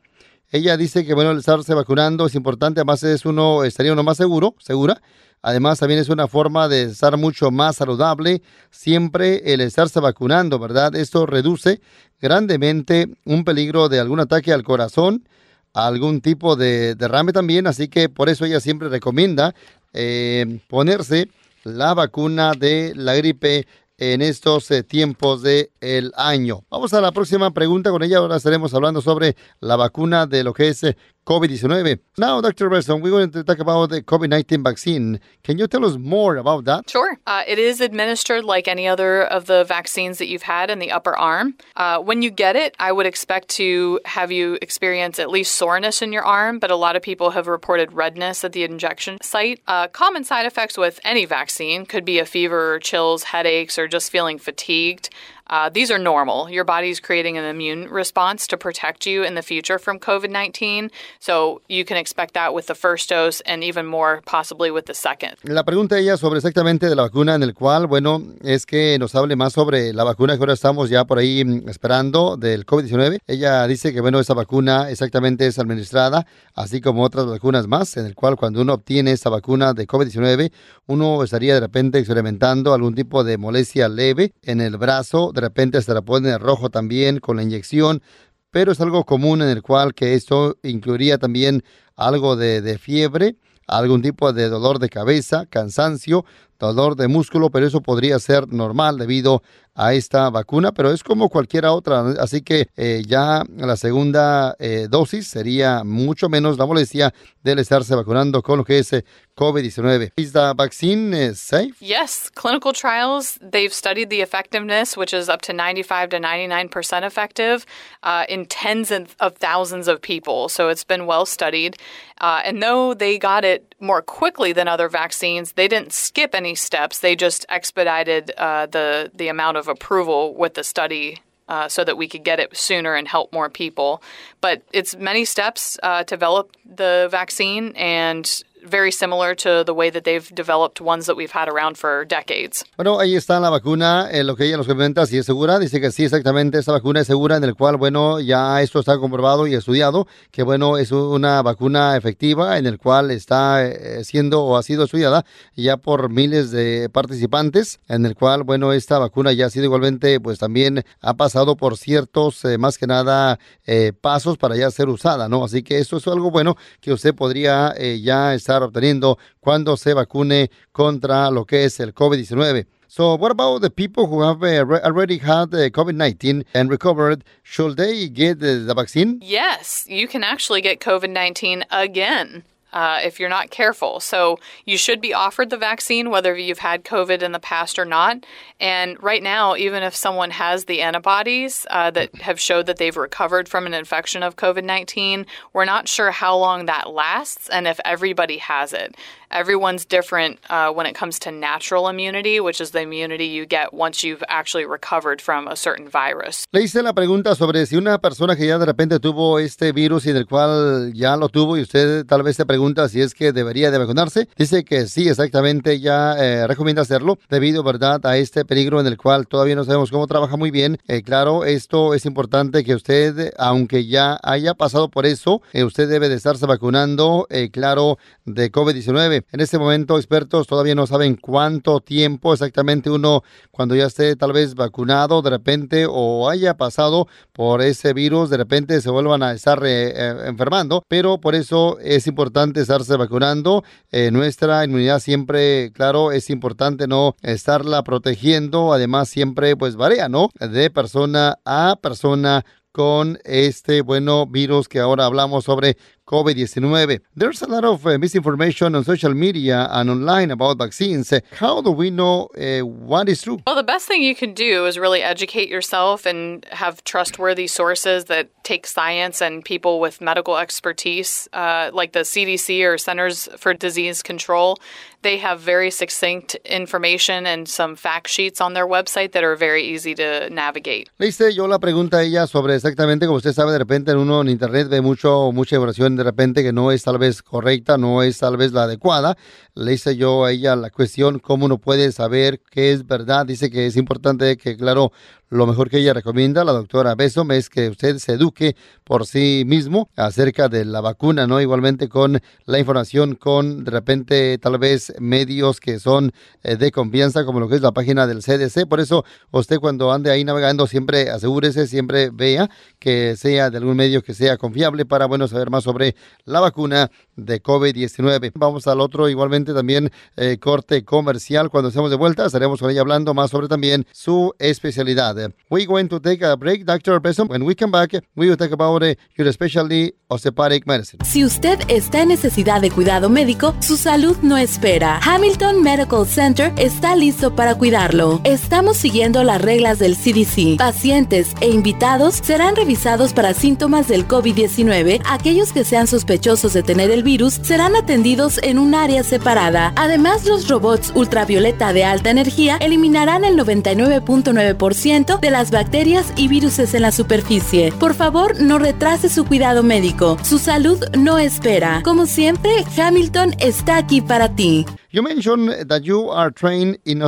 Ella 0.49 0.77
dice 0.77 1.05
que, 1.05 1.13
bueno, 1.13 1.31
el 1.31 1.39
estarse 1.39 1.73
vacunando 1.73 2.25
es 2.25 2.35
importante, 2.35 2.79
además 2.79 3.03
es 3.03 3.25
uno, 3.25 3.63
estaría 3.65 3.91
uno 3.91 4.03
más 4.03 4.17
seguro, 4.17 4.55
segura. 4.59 5.01
Además, 5.41 5.79
también 5.79 5.99
es 5.99 6.09
una 6.09 6.27
forma 6.27 6.67
de 6.67 6.83
estar 6.83 7.15
mucho 7.17 7.51
más 7.51 7.75
saludable, 7.75 8.41
siempre 8.71 9.53
el 9.53 9.61
estarse 9.61 9.99
vacunando, 9.99 10.57
¿verdad? 10.57 10.95
Esto 10.95 11.25
reduce 11.25 11.81
grandemente 12.19 13.07
un 13.25 13.43
peligro 13.43 13.87
de 13.89 13.99
algún 13.99 14.19
ataque 14.19 14.51
al 14.51 14.63
corazón, 14.63 15.27
algún 15.73 16.21
tipo 16.21 16.55
de 16.55 16.95
derrame 16.95 17.33
también, 17.33 17.67
así 17.67 17.87
que 17.87 18.09
por 18.09 18.29
eso 18.29 18.45
ella 18.45 18.59
siempre 18.59 18.89
recomienda 18.89 19.53
eh, 19.93 20.59
ponerse 20.67 21.29
la 21.63 21.93
vacuna 21.93 22.53
de 22.53 22.93
la 22.95 23.15
gripe 23.15 23.67
en 23.97 24.21
estos 24.21 24.69
eh, 24.71 24.83
tiempos 24.83 25.41
del 25.41 25.71
el 25.81 26.11
año. 26.15 26.63
Vamos 26.69 26.93
a 26.93 27.01
la 27.01 27.11
próxima 27.11 27.51
pregunta 27.51 27.89
con 27.89 28.03
ella. 28.03 28.17
Ahora 28.17 28.37
estaremos 28.37 28.73
hablando 28.73 29.01
sobre 29.01 29.35
la 29.59 29.75
vacuna 29.75 30.27
de 30.27 30.43
lo 30.43 30.53
que 30.53 30.69
es 30.69 30.83
eh, 30.83 30.97
COVID-19. 31.27 31.99
Now, 32.17 32.39
Dr. 32.39 32.69
Besson, 32.69 33.01
we're 33.01 33.11
going 33.11 33.31
to 33.31 33.43
talk 33.43 33.59
about 33.59 33.89
the 33.89 34.01
COVID-19 34.01 34.63
vaccine. 34.63 35.19
Can 35.43 35.57
you 35.57 35.67
tell 35.67 35.83
us 35.83 35.97
more 35.97 36.37
about 36.37 36.63
that? 36.63 36.89
Sure. 36.89 37.19
Uh, 37.27 37.43
it 37.45 37.59
is 37.59 37.81
administered 37.81 38.45
like 38.45 38.69
any 38.69 38.87
other 38.87 39.23
of 39.23 39.45
the 39.45 39.65
vaccines 39.65 40.19
that 40.19 40.27
you've 40.27 40.43
had 40.43 40.69
in 40.69 40.79
the 40.79 40.89
upper 40.89 41.17
arm. 41.17 41.55
Uh, 41.75 41.99
when 41.99 42.21
you 42.21 42.31
get 42.31 42.55
it, 42.55 42.75
I 42.79 42.93
would 42.93 43.05
expect 43.05 43.49
to 43.49 43.99
have 44.05 44.31
you 44.31 44.57
experience 44.61 45.19
at 45.19 45.29
least 45.29 45.57
soreness 45.57 46.01
in 46.01 46.13
your 46.13 46.23
arm, 46.23 46.59
but 46.59 46.71
a 46.71 46.77
lot 46.77 46.95
of 46.95 47.01
people 47.01 47.31
have 47.31 47.47
reported 47.47 47.91
redness 47.91 48.45
at 48.45 48.53
the 48.53 48.63
injection 48.63 49.17
site. 49.21 49.59
Uh, 49.67 49.89
common 49.89 50.23
side 50.23 50.45
effects 50.45 50.77
with 50.77 50.97
any 51.03 51.25
vaccine 51.25 51.85
could 51.85 52.05
be 52.05 52.19
a 52.19 52.25
fever 52.25 52.79
chills, 52.79 53.23
headaches, 53.23 53.77
or 53.77 53.85
just 53.89 54.11
feeling 54.11 54.39
fatigued. 54.39 55.09
Uh, 55.49 55.69
these 55.69 55.89
are 55.89 55.97
normal. 55.97 56.49
Your 56.49 56.63
body's 56.63 56.99
creating 56.99 57.37
an 57.37 57.45
immune 57.45 57.89
response 57.89 58.47
to 58.47 58.57
protect 58.57 59.05
you 59.05 59.23
in 59.23 59.35
the 59.35 59.41
future 59.41 59.79
from 59.79 59.99
COVID 59.99 60.29
19. 60.29 60.91
So 61.19 61.61
you 61.67 61.85
can 61.85 61.97
expect 61.97 62.33
that 62.33 62.53
with 62.53 62.67
the 62.67 62.75
first 62.75 63.09
dose 63.09 63.41
and 63.45 63.63
even 63.63 63.85
more 63.85 64.21
possibly 64.25 64.71
with 64.71 64.85
the 64.85 64.93
second. 64.93 65.37
La 65.43 65.63
pregunta 65.63 65.97
ella 65.97 66.17
sobre 66.17 66.37
exactamente 66.37 66.87
de 66.87 66.95
la 66.95 67.03
vacuna 67.03 67.35
en 67.35 67.43
el 67.43 67.53
cual, 67.53 67.87
bueno, 67.87 68.21
es 68.43 68.65
que 68.65 68.97
nos 68.99 69.15
hable 69.15 69.35
más 69.35 69.53
sobre 69.53 69.93
la 69.93 70.03
vacuna 70.03 70.35
que 70.35 70.39
ahora 70.39 70.53
estamos 70.53 70.89
ya 70.89 71.05
por 71.05 71.17
ahí 71.17 71.43
mm, 71.43 71.69
esperando 71.69 72.37
del 72.37 72.65
COVID-19. 72.65 73.19
Ella 73.27 73.65
dice 73.67 73.93
que, 73.93 74.01
bueno, 74.01 74.19
esa 74.19 74.33
vacuna 74.33 74.89
exactamente 74.89 75.47
es 75.47 75.59
administrada, 75.59 76.25
así 76.53 76.81
como 76.81 77.03
otras 77.03 77.25
vacunas 77.25 77.67
más, 77.67 77.97
en 77.97 78.05
el 78.05 78.15
cual 78.15 78.35
cuando 78.35 78.61
uno 78.61 78.73
obtiene 78.73 79.11
esa 79.11 79.29
vacuna 79.29 79.73
de 79.73 79.87
COVID-19, 79.87 80.51
uno 80.87 81.23
estaría 81.23 81.53
de 81.53 81.59
repente 81.59 81.99
experimentando 81.99 82.73
algún 82.73 82.95
tipo 82.95 83.23
de 83.23 83.37
molestia 83.37 83.89
leve 83.89 84.33
en 84.43 84.61
el 84.61 84.77
brazo 84.77 84.97
de 85.33 85.41
repente 85.41 85.81
se 85.81 85.93
la 85.93 86.01
pone 86.01 86.37
rojo 86.37 86.69
también 86.69 87.19
con 87.19 87.37
la 87.37 87.43
inyección, 87.43 88.01
pero 88.51 88.71
es 88.71 88.81
algo 88.81 89.03
común 89.05 89.41
en 89.41 89.49
el 89.49 89.61
cual 89.61 89.93
que 89.93 90.13
esto 90.13 90.57
incluiría 90.63 91.17
también 91.17 91.63
algo 91.95 92.35
de, 92.35 92.61
de 92.61 92.77
fiebre, 92.77 93.35
algún 93.67 94.01
tipo 94.01 94.31
de 94.33 94.49
dolor 94.49 94.79
de 94.79 94.89
cabeza, 94.89 95.45
cansancio, 95.45 96.25
dolor 96.59 96.95
de 96.95 97.07
músculo, 97.07 97.49
pero 97.49 97.65
eso 97.65 97.81
podría 97.81 98.19
ser 98.19 98.51
normal 98.51 98.97
debido 98.97 99.41
a 99.77 99.93
esta 99.93 100.29
vacuna, 100.31 100.71
pero 100.71 100.91
es 100.91 101.03
como 101.03 101.29
cualquier 101.29 101.65
otra, 101.65 102.03
así 102.19 102.41
que 102.41 102.67
eh, 102.75 103.03
ya 103.05 103.43
la 103.57 103.77
segunda 103.77 104.55
eh, 104.57 104.87
dosis 104.89 105.27
sería 105.27 105.83
mucho 105.83 106.29
menos 106.29 106.57
la 106.57 106.65
molestia 106.65 107.13
del 107.43 107.59
estarse 107.59 107.93
vacunando 107.95 108.41
con 108.41 108.57
lo 108.57 108.65
que 108.65 108.79
es 108.79 108.91
eh, 108.93 109.05
COVID-19. 109.35 110.13
Is 110.17 110.33
the 110.33 110.53
vaccine 110.55 111.13
uh, 111.13 111.33
safe? 111.35 111.75
Yes, 111.79 112.31
clinical 112.33 112.73
trials, 112.73 113.37
they've 113.39 113.71
studied 113.71 114.09
the 114.09 114.21
effectiveness, 114.21 114.97
which 114.97 115.13
is 115.13 115.29
up 115.29 115.43
to 115.43 115.53
95 115.53 116.09
to 116.09 116.19
99% 116.19 117.03
effective 117.03 117.63
uh, 118.01 118.25
in 118.27 118.47
tens 118.47 118.91
of 118.91 119.35
thousands 119.37 119.87
of 119.87 120.01
people. 120.01 120.49
So 120.49 120.69
it's 120.69 120.83
been 120.83 121.05
well 121.05 121.27
studied. 121.27 121.77
Uh, 122.19 122.41
and 122.43 122.63
though 122.63 122.95
they 122.95 123.19
got 123.19 123.45
it 123.45 123.66
more 123.79 124.01
quickly 124.01 124.53
than 124.53 124.67
other 124.67 124.89
vaccines, 124.89 125.53
they 125.53 125.67
didn't 125.67 125.93
skip 125.93 126.33
any 126.33 126.55
steps. 126.55 126.99
They 126.99 127.15
just 127.15 127.45
expedited 127.49 128.31
uh, 128.37 128.65
the, 128.65 129.11
the 129.13 129.27
amount 129.27 129.57
of 129.57 129.67
approval 129.67 130.33
with 130.33 130.55
the 130.55 130.63
study 130.63 131.21
uh, 131.47 131.69
so 131.69 131.83
that 131.83 131.97
we 131.97 132.07
could 132.07 132.23
get 132.23 132.39
it 132.39 132.55
sooner 132.57 132.95
and 132.95 133.07
help 133.07 133.31
more 133.31 133.49
people. 133.49 134.01
But 134.41 134.63
it's 134.73 134.95
many 134.95 135.25
steps 135.25 135.77
uh, 135.83 136.03
to 136.03 136.15
develop 136.15 136.57
the 136.65 137.07
vaccine, 137.09 137.73
and 137.75 138.43
very 138.69 138.91
similar 138.91 139.35
to 139.35 139.63
the 139.63 139.73
way 139.73 139.89
that 139.89 140.03
they've 140.03 140.29
developed 140.33 140.81
ones 140.81 141.05
that 141.05 141.15
we've 141.15 141.33
had 141.33 141.47
around 141.47 141.77
for 141.77 142.05
decades. 142.05 142.65
Bueno, 142.75 142.99
ahí 142.99 143.15
está 143.15 143.39
la 143.39 143.49
vacuna, 143.49 144.09
eh, 144.11 144.23
lo 144.23 144.35
que 144.35 144.45
ella 144.45 144.57
nos 144.57 144.67
comenta, 144.67 145.05
si 145.05 145.17
es 145.17 145.25
segura, 145.25 145.59
dice 145.59 145.79
que 145.81 145.91
sí, 145.91 146.03
exactamente, 146.03 146.59
esa 146.59 146.71
vacuna 146.71 147.01
es 147.01 147.07
segura, 147.07 147.37
en 147.37 147.43
el 147.43 147.55
cual, 147.55 147.77
bueno, 147.77 148.19
ya 148.19 148.61
esto 148.61 148.79
está 148.79 148.97
comprobado 148.97 149.47
y 149.47 149.55
estudiado, 149.55 150.07
que 150.31 150.43
bueno, 150.43 150.77
es 150.77 150.91
una 150.91 151.41
vacuna 151.41 151.95
efectiva, 151.97 152.57
en 152.57 152.65
el 152.65 152.77
cual 152.77 153.11
está 153.11 153.65
eh, 153.65 154.03
siendo 154.03 154.43
o 154.43 154.57
ha 154.57 154.63
sido 154.63 154.83
estudiada 154.83 155.25
ya 155.55 155.77
por 155.77 156.09
miles 156.09 156.51
de 156.51 156.89
participantes, 156.89 157.79
en 157.87 158.05
el 158.05 158.15
cual, 158.15 158.43
bueno, 158.43 158.73
esta 158.73 158.99
vacuna 158.99 159.31
ya 159.33 159.47
ha 159.47 159.49
sido 159.49 159.65
igualmente, 159.65 160.19
pues 160.19 160.39
también 160.39 160.83
ha 161.01 161.13
pasado 161.15 161.55
por 161.55 161.77
ciertos, 161.77 162.43
eh, 162.45 162.57
más 162.57 162.77
que 162.77 162.87
nada, 162.87 163.39
eh, 163.65 163.93
pasos 163.99 164.37
para 164.37 164.55
ya 164.55 164.69
ser 164.71 164.89
usada, 164.89 165.27
¿no? 165.29 165.43
Así 165.43 165.63
que 165.63 165.79
esto 165.79 165.97
es 165.97 166.07
algo 166.07 166.31
bueno 166.31 166.55
que 166.81 166.91
usted 166.91 167.13
podría 167.15 167.73
eh, 167.77 168.01
ya 168.01 168.33
estar 168.33 168.56
obteniendo 168.63 169.17
cuando 169.39 169.77
se 169.77 169.93
vacune 169.93 170.49
contra 170.71 171.29
lo 171.31 171.45
que 171.45 171.65
es 171.65 171.79
el 171.79 171.93
COVID-19. 171.93 172.65
So, 172.89 173.15
what 173.15 173.31
about 173.31 173.61
the 173.61 173.69
people 173.69 174.07
who 174.07 174.21
have 174.21 174.41
uh, 174.43 174.79
already 174.83 175.17
had 175.17 175.53
uh, 175.53 175.69
COVID-19 175.69 176.45
and 176.53 176.69
recovered? 176.69 177.23
Should 177.43 177.75
they 177.75 178.07
get 178.07 178.39
the, 178.39 178.63
the 178.65 178.73
vaccine? 178.73 179.19
Yes, 179.21 179.85
you 179.89 180.07
can 180.07 180.23
actually 180.23 180.61
get 180.61 180.79
COVID 180.79 181.09
19 181.09 181.65
again. 181.69 182.43
Uh, 182.77 182.99
if 183.03 183.19
you're 183.19 183.27
not 183.27 183.49
careful. 183.49 183.99
So, 183.99 184.37
you 184.65 184.77
should 184.77 185.01
be 185.01 185.11
offered 185.11 185.49
the 185.49 185.57
vaccine 185.57 186.11
whether 186.11 186.37
you've 186.37 186.59
had 186.59 186.83
COVID 186.83 187.23
in 187.23 187.31
the 187.31 187.39
past 187.39 187.79
or 187.79 187.85
not. 187.85 188.23
And 188.59 189.01
right 189.01 189.23
now, 189.23 189.55
even 189.55 189.81
if 189.81 189.95
someone 189.95 190.29
has 190.29 190.65
the 190.65 190.81
antibodies 190.81 191.65
uh, 191.71 191.89
that 191.91 192.13
have 192.21 192.39
showed 192.39 192.67
that 192.67 192.77
they've 192.77 192.95
recovered 192.95 193.49
from 193.49 193.65
an 193.65 193.73
infection 193.73 194.21
of 194.21 194.35
COVID 194.35 194.63
19, 194.63 195.25
we're 195.53 195.65
not 195.65 195.87
sure 195.87 196.11
how 196.11 196.37
long 196.37 196.67
that 196.67 196.89
lasts 196.89 197.49
and 197.49 197.67
if 197.67 197.79
everybody 197.83 198.37
has 198.37 198.73
it. 198.73 198.95
Everyone's 199.31 199.85
different 199.85 200.39
uh, 200.49 200.71
when 200.71 200.85
it 200.85 200.95
comes 200.95 201.19
to 201.19 201.31
natural 201.31 201.89
immunity, 201.89 202.39
which 202.39 202.61
is 202.61 202.71
the 202.71 202.81
immunity 202.81 203.25
you 203.25 203.45
get 203.45 203.73
once 203.73 204.03
you've 204.03 204.23
actually 204.27 204.65
recovered 204.65 205.21
from 205.21 205.47
a 205.47 205.55
certain 205.55 205.89
virus. 205.89 206.45
Le 206.51 206.61
hice 206.61 206.81
la 206.81 206.93
pregunta 206.93 207.35
sobre 207.35 207.65
si 207.65 207.75
una 207.75 207.99
persona 207.99 208.35
que 208.35 208.47
ya 208.47 208.57
de 208.57 208.65
repente 208.65 208.99
tuvo 208.99 209.39
este 209.39 209.71
virus 209.71 210.05
y 210.05 210.13
del 210.13 210.25
cual 210.25 210.93
ya 210.93 211.17
lo 211.17 211.29
tuvo 211.29 211.57
y 211.57 211.61
usted 211.61 212.05
tal 212.05 212.23
vez 212.23 212.37
se 212.37 212.45
pregunta 212.45 212.87
si 212.89 213.01
es 213.01 213.13
que 213.13 213.33
debería 213.33 213.71
de 213.71 213.77
vacunarse. 213.77 214.27
Dice 214.37 214.63
que 214.63 214.87
sí, 214.87 215.09
exactamente, 215.09 215.79
ya 215.79 216.15
eh, 216.17 216.47
recomienda 216.47 216.81
hacerlo 216.81 217.17
debido, 217.29 217.63
¿verdad?, 217.63 218.05
a 218.05 218.17
este 218.17 218.45
peligro 218.45 218.79
en 218.79 218.87
el 218.87 218.97
cual 218.97 219.27
todavía 219.27 219.55
no 219.55 219.63
sabemos 219.63 219.91
cómo 219.91 220.07
trabaja 220.07 220.37
muy 220.37 220.51
bien. 220.51 220.79
Eh, 220.87 221.01
claro, 221.03 221.45
esto 221.45 221.93
es 221.93 222.05
importante 222.05 222.63
que 222.63 222.75
usted, 222.75 223.33
aunque 223.37 223.85
ya 223.87 224.19
haya 224.23 224.53
pasado 224.53 224.89
por 224.89 225.05
eso, 225.05 225.41
eh, 225.53 225.63
usted 225.63 225.89
debe 225.89 226.09
de 226.09 226.15
estarse 226.15 226.45
vacunando, 226.45 227.27
eh, 227.29 227.49
claro, 227.51 227.97
de 228.25 228.51
COVID-19. 228.51 229.16
En 229.31 229.39
este 229.39 229.57
momento, 229.57 229.97
expertos 229.97 230.47
todavía 230.47 230.75
no 230.75 230.87
saben 230.87 231.15
cuánto 231.15 231.79
tiempo 231.79 232.33
exactamente 232.33 232.89
uno, 232.89 233.23
cuando 233.51 233.75
ya 233.75 233.85
esté 233.85 234.15
tal 234.15 234.33
vez 234.33 234.55
vacunado 234.55 235.21
de 235.21 235.29
repente 235.29 235.85
o 235.89 236.29
haya 236.29 236.55
pasado 236.55 237.07
por 237.33 237.61
ese 237.61 237.93
virus, 237.93 238.29
de 238.29 238.37
repente 238.37 238.81
se 238.81 238.89
vuelvan 238.89 239.23
a 239.23 239.31
estar 239.31 239.63
eh, 239.65 239.93
eh, 239.95 240.15
enfermando. 240.25 240.83
Pero 240.87 241.19
por 241.19 241.35
eso 241.35 241.77
es 241.79 242.07
importante 242.07 242.61
estarse 242.61 242.95
vacunando. 242.97 243.63
Eh, 243.91 244.11
nuestra 244.11 244.63
inmunidad 244.65 244.99
siempre, 244.99 245.71
claro, 245.73 246.11
es 246.11 246.29
importante 246.29 246.87
no 246.87 247.15
estarla 247.21 247.83
protegiendo. 247.83 248.73
Además, 248.73 249.09
siempre 249.09 249.55
pues 249.55 249.75
varía, 249.75 250.09
¿no? 250.09 250.29
De 250.39 250.69
persona 250.69 251.37
a 251.45 251.77
persona 251.81 252.45
con 252.77 253.17
este 253.23 253.81
bueno 253.81 254.27
virus 254.27 254.67
que 254.67 254.79
ahora 254.79 255.05
hablamos 255.05 255.45
sobre 255.45 255.77
COVID-19. 256.07 256.99
There's 257.15 257.41
a 257.41 257.47
lot 257.47 257.65
of 257.65 257.85
uh, 257.85 257.97
misinformation 257.97 258.73
on 258.75 258.83
social 258.83 259.13
media 259.13 259.67
and 259.69 259.89
online 259.89 260.31
about 260.31 260.57
vaccines. 260.57 261.13
How 261.33 261.61
do 261.61 261.71
we 261.71 261.89
know 261.89 262.29
uh, 262.37 262.65
what 262.65 263.09
is 263.09 263.21
true? 263.21 263.39
Well, 263.45 263.55
the 263.55 263.63
best 263.63 263.87
thing 263.87 264.01
you 264.01 264.15
can 264.15 264.33
do 264.33 264.65
is 264.65 264.79
really 264.79 265.01
educate 265.01 265.49
yourself 265.49 266.05
and 266.05 266.45
have 266.51 266.83
trustworthy 266.85 267.47
sources 267.47 268.05
that 268.05 268.29
take 268.43 268.65
science 268.65 269.21
and 269.21 269.43
people 269.43 269.79
with 269.81 269.99
medical 269.99 270.37
expertise, 270.37 271.27
uh, 271.33 271.69
like 271.73 271.91
the 271.91 272.05
CDC 272.13 272.63
or 272.63 272.77
Centers 272.77 273.27
for 273.37 273.53
Disease 273.53 274.01
Control. 274.01 274.57
They 275.03 275.17
have 275.17 275.39
very 275.39 275.69
succinct 275.69 276.35
information 276.43 277.25
and 277.27 277.47
some 277.47 277.75
fact 277.75 278.07
sheets 278.09 278.41
on 278.41 278.53
their 278.53 278.65
website 278.65 279.11
that 279.11 279.23
are 279.23 279.35
very 279.35 279.63
easy 279.63 279.93
to 279.95 280.29
navigate. 280.29 280.89
Le 280.97 281.07
hice 281.07 281.33
yo 281.35 281.45
la 281.47 281.59
pregunta 281.59 281.97
a 281.97 282.03
ella 282.03 282.25
sobre 282.25 282.55
exactamente, 282.55 283.05
como 283.05 283.17
usted 283.17 283.33
sabe, 283.33 283.51
de 283.51 283.59
repente 283.59 283.91
en 283.91 283.97
uno 283.97 284.21
en 284.21 284.29
internet 284.29 284.69
ve 284.69 284.81
mucho, 284.81 285.31
mucha 285.31 285.55
información 285.55 285.96
de 285.97 286.03
repente 286.03 286.43
que 286.43 286.53
no 286.53 286.71
es 286.71 286.83
tal 286.83 286.97
vez 286.97 287.21
correcta, 287.21 287.77
no 287.77 288.03
es 288.03 288.19
tal 288.19 288.37
vez 288.37 288.53
la 288.53 288.63
adecuada. 288.63 289.17
Le 289.55 289.73
hice 289.73 289.95
yo 289.97 290.25
a 290.25 290.31
ella 290.31 290.55
la 290.55 290.69
cuestión, 290.69 291.19
cómo 291.19 291.45
uno 291.45 291.57
puede 291.57 291.91
saber 291.91 292.41
qué 292.49 292.71
es 292.71 292.85
verdad. 292.85 293.25
Dice 293.25 293.49
que 293.49 293.65
es 293.65 293.75
importante 293.75 294.37
que, 294.37 294.55
claro, 294.55 294.91
lo 295.29 295.45
mejor 295.45 295.69
que 295.69 295.79
ella 295.79 295.93
recomienda, 295.93 296.43
la 296.45 296.53
doctora 296.53 296.95
Besom, 296.95 297.31
es 297.31 297.49
que 297.49 297.69
usted 297.69 297.97
se 297.97 298.13
eduque 298.13 298.55
por 298.85 299.05
sí 299.05 299.43
mismo 299.45 299.89
acerca 299.97 300.47
de 300.47 300.63
la 300.63 300.79
vacuna, 300.79 301.27
¿no? 301.27 301.41
Igualmente 301.41 301.89
con 301.89 302.21
la 302.45 302.59
información, 302.59 303.15
con 303.15 303.65
de 303.65 303.71
repente 303.71 304.37
tal 304.37 304.57
vez 304.57 304.93
medios 304.99 305.59
que 305.59 305.79
son 305.79 306.13
eh, 306.43 306.55
de 306.55 306.71
confianza, 306.71 307.25
como 307.25 307.41
lo 307.41 307.49
que 307.49 307.55
es 307.55 307.61
la 307.61 307.73
página 307.73 308.07
del 308.07 308.23
CDC. 308.23 308.67
Por 308.69 308.79
eso, 308.79 309.03
usted 309.31 309.57
cuando 309.57 309.91
ande 309.91 310.11
ahí 310.11 310.23
navegando, 310.23 310.65
siempre 310.65 311.09
asegúrese, 311.09 311.67
siempre 311.67 312.09
vea 312.09 312.49
que 312.79 313.15
sea 313.17 313.49
de 313.49 313.57
algún 313.57 313.75
medio 313.75 314.01
que 314.01 314.13
sea 314.13 314.37
confiable 314.37 314.85
para, 314.85 315.07
bueno, 315.07 315.27
saber 315.27 315.49
más 315.49 315.65
sobre 315.65 315.95
la 316.23 316.39
vacuna 316.39 316.89
de 317.17 317.43
COVID-19. 317.43 318.31
Vamos 318.35 318.67
al 318.67 318.79
otro, 318.79 319.09
igualmente 319.09 319.53
también 319.53 319.91
eh, 320.15 320.37
corte 320.39 320.85
comercial. 320.85 321.49
Cuando 321.49 321.69
estemos 321.69 321.89
de 321.89 321.97
vuelta, 321.97 322.25
estaremos 322.25 322.61
con 322.61 322.71
ella 322.71 322.81
hablando 322.81 323.13
más 323.13 323.31
sobre 323.31 323.49
también 323.49 323.85
su 323.91 324.33
especialidad. 324.39 325.16
Osteopatía. 325.17 325.33
We're 325.49 325.65
going 325.65 325.87
to 325.89 325.99
take 325.99 326.23
a 326.23 326.35
break, 326.35 326.65
Dr. 326.65 326.99
Besson. 326.99 327.29
When 327.29 327.43
we 327.43 327.55
come 327.55 327.71
back, 327.71 327.91
we 328.15 328.29
will 328.29 328.37
talk 328.37 328.51
about 328.51 328.83
uh, 328.83 328.95
your 329.17 329.31
specialty 329.31 329.93
osteopathic 330.09 330.65
medicine. 330.67 330.99
Si 331.05 331.23
usted 331.23 331.59
está 331.67 332.01
en 332.01 332.09
necesidad 332.09 332.61
de 332.61 332.69
cuidado 332.71 333.09
médico, 333.09 333.55
su 333.59 333.77
salud 333.77 334.17
no 334.21 334.37
espera. 334.37 334.99
Hamilton 335.03 335.61
Medical 335.61 336.05
Center 336.05 336.53
está 336.57 336.95
listo 336.95 337.35
para 337.35 337.55
cuidarlo. 337.55 338.21
Estamos 338.23 338.77
siguiendo 338.77 339.23
las 339.23 339.41
reglas 339.41 339.79
del 339.79 339.95
CDC. 339.95 340.57
Pacientes 340.57 341.33
e 341.41 341.49
invitados 341.49 342.15
serán 342.15 342.55
revisados 342.55 343.13
para 343.13 343.33
síntomas 343.33 343.87
del 343.87 344.07
COVID-19. 344.07 345.01
Aquellos 345.05 345.51
que 345.51 345.63
sean 345.63 345.87
sospechosos 345.87 346.53
de 346.53 346.63
tener 346.63 346.91
el 346.91 347.03
virus 347.03 347.39
serán 347.43 347.75
atendidos 347.75 348.39
en 348.43 348.59
un 348.59 348.75
área 348.75 349.03
separada. 349.03 349.73
Además, 349.75 350.25
los 350.25 350.47
robots 350.47 350.91
ultravioleta 350.95 351.73
de 351.73 351.83
alta 351.83 352.09
energía 352.09 352.57
eliminarán 352.57 353.23
el 353.23 353.37
99.9% 353.37 355.06
de 355.15 355.31
las 355.31 355.51
bacterias 355.51 356.11
y 356.17 356.27
virus 356.27 356.59
en 356.59 356.81
la 356.81 356.91
superficie. 356.91 357.71
Por 357.79 357.93
favor, 357.93 358.41
no 358.41 358.59
retrase 358.59 359.07
su 359.07 359.23
cuidado 359.23 359.63
médico. 359.63 360.17
Su 360.23 360.37
salud 360.37 360.83
no 360.97 361.17
espera. 361.17 361.81
Como 361.83 362.05
siempre, 362.05 362.51
Hamilton 362.77 363.33
está 363.39 363.77
aquí 363.77 364.01
para 364.01 364.35
ti. 364.35 364.65
You 364.91 365.01
mentioned 365.01 365.67
that 365.69 365.83
you 365.83 366.11
are 366.11 366.31
trained 366.31 366.79
in 366.83 367.01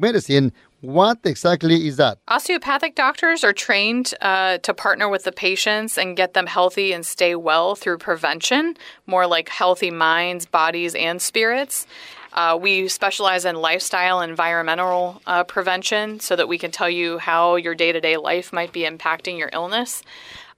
medicine. 0.00 0.52
What 0.82 1.20
exactly 1.22 1.86
is 1.86 1.96
that? 1.98 2.18
Osteopathic 2.26 2.96
doctors 2.96 3.44
are 3.44 3.52
trained 3.52 4.14
uh, 4.20 4.58
to 4.58 4.74
partner 4.74 5.08
with 5.08 5.22
the 5.22 5.30
patients 5.30 5.96
and 5.96 6.16
get 6.16 6.34
them 6.34 6.48
healthy 6.48 6.92
and 6.92 7.06
stay 7.06 7.36
well 7.36 7.76
through 7.76 7.98
prevention, 7.98 8.76
more 9.06 9.28
like 9.28 9.48
healthy 9.48 9.92
minds, 9.92 10.44
bodies, 10.44 10.96
and 10.96 11.22
spirits. 11.22 11.86
Uh, 12.32 12.58
we 12.60 12.88
specialize 12.88 13.44
in 13.44 13.54
lifestyle 13.54 14.18
and 14.18 14.30
environmental 14.30 15.22
uh, 15.28 15.44
prevention 15.44 16.18
so 16.18 16.34
that 16.34 16.48
we 16.48 16.58
can 16.58 16.72
tell 16.72 16.90
you 16.90 17.18
how 17.18 17.54
your 17.54 17.76
day 17.76 17.92
to 17.92 18.00
day 18.00 18.16
life 18.16 18.52
might 18.52 18.72
be 18.72 18.80
impacting 18.80 19.38
your 19.38 19.50
illness. 19.52 20.02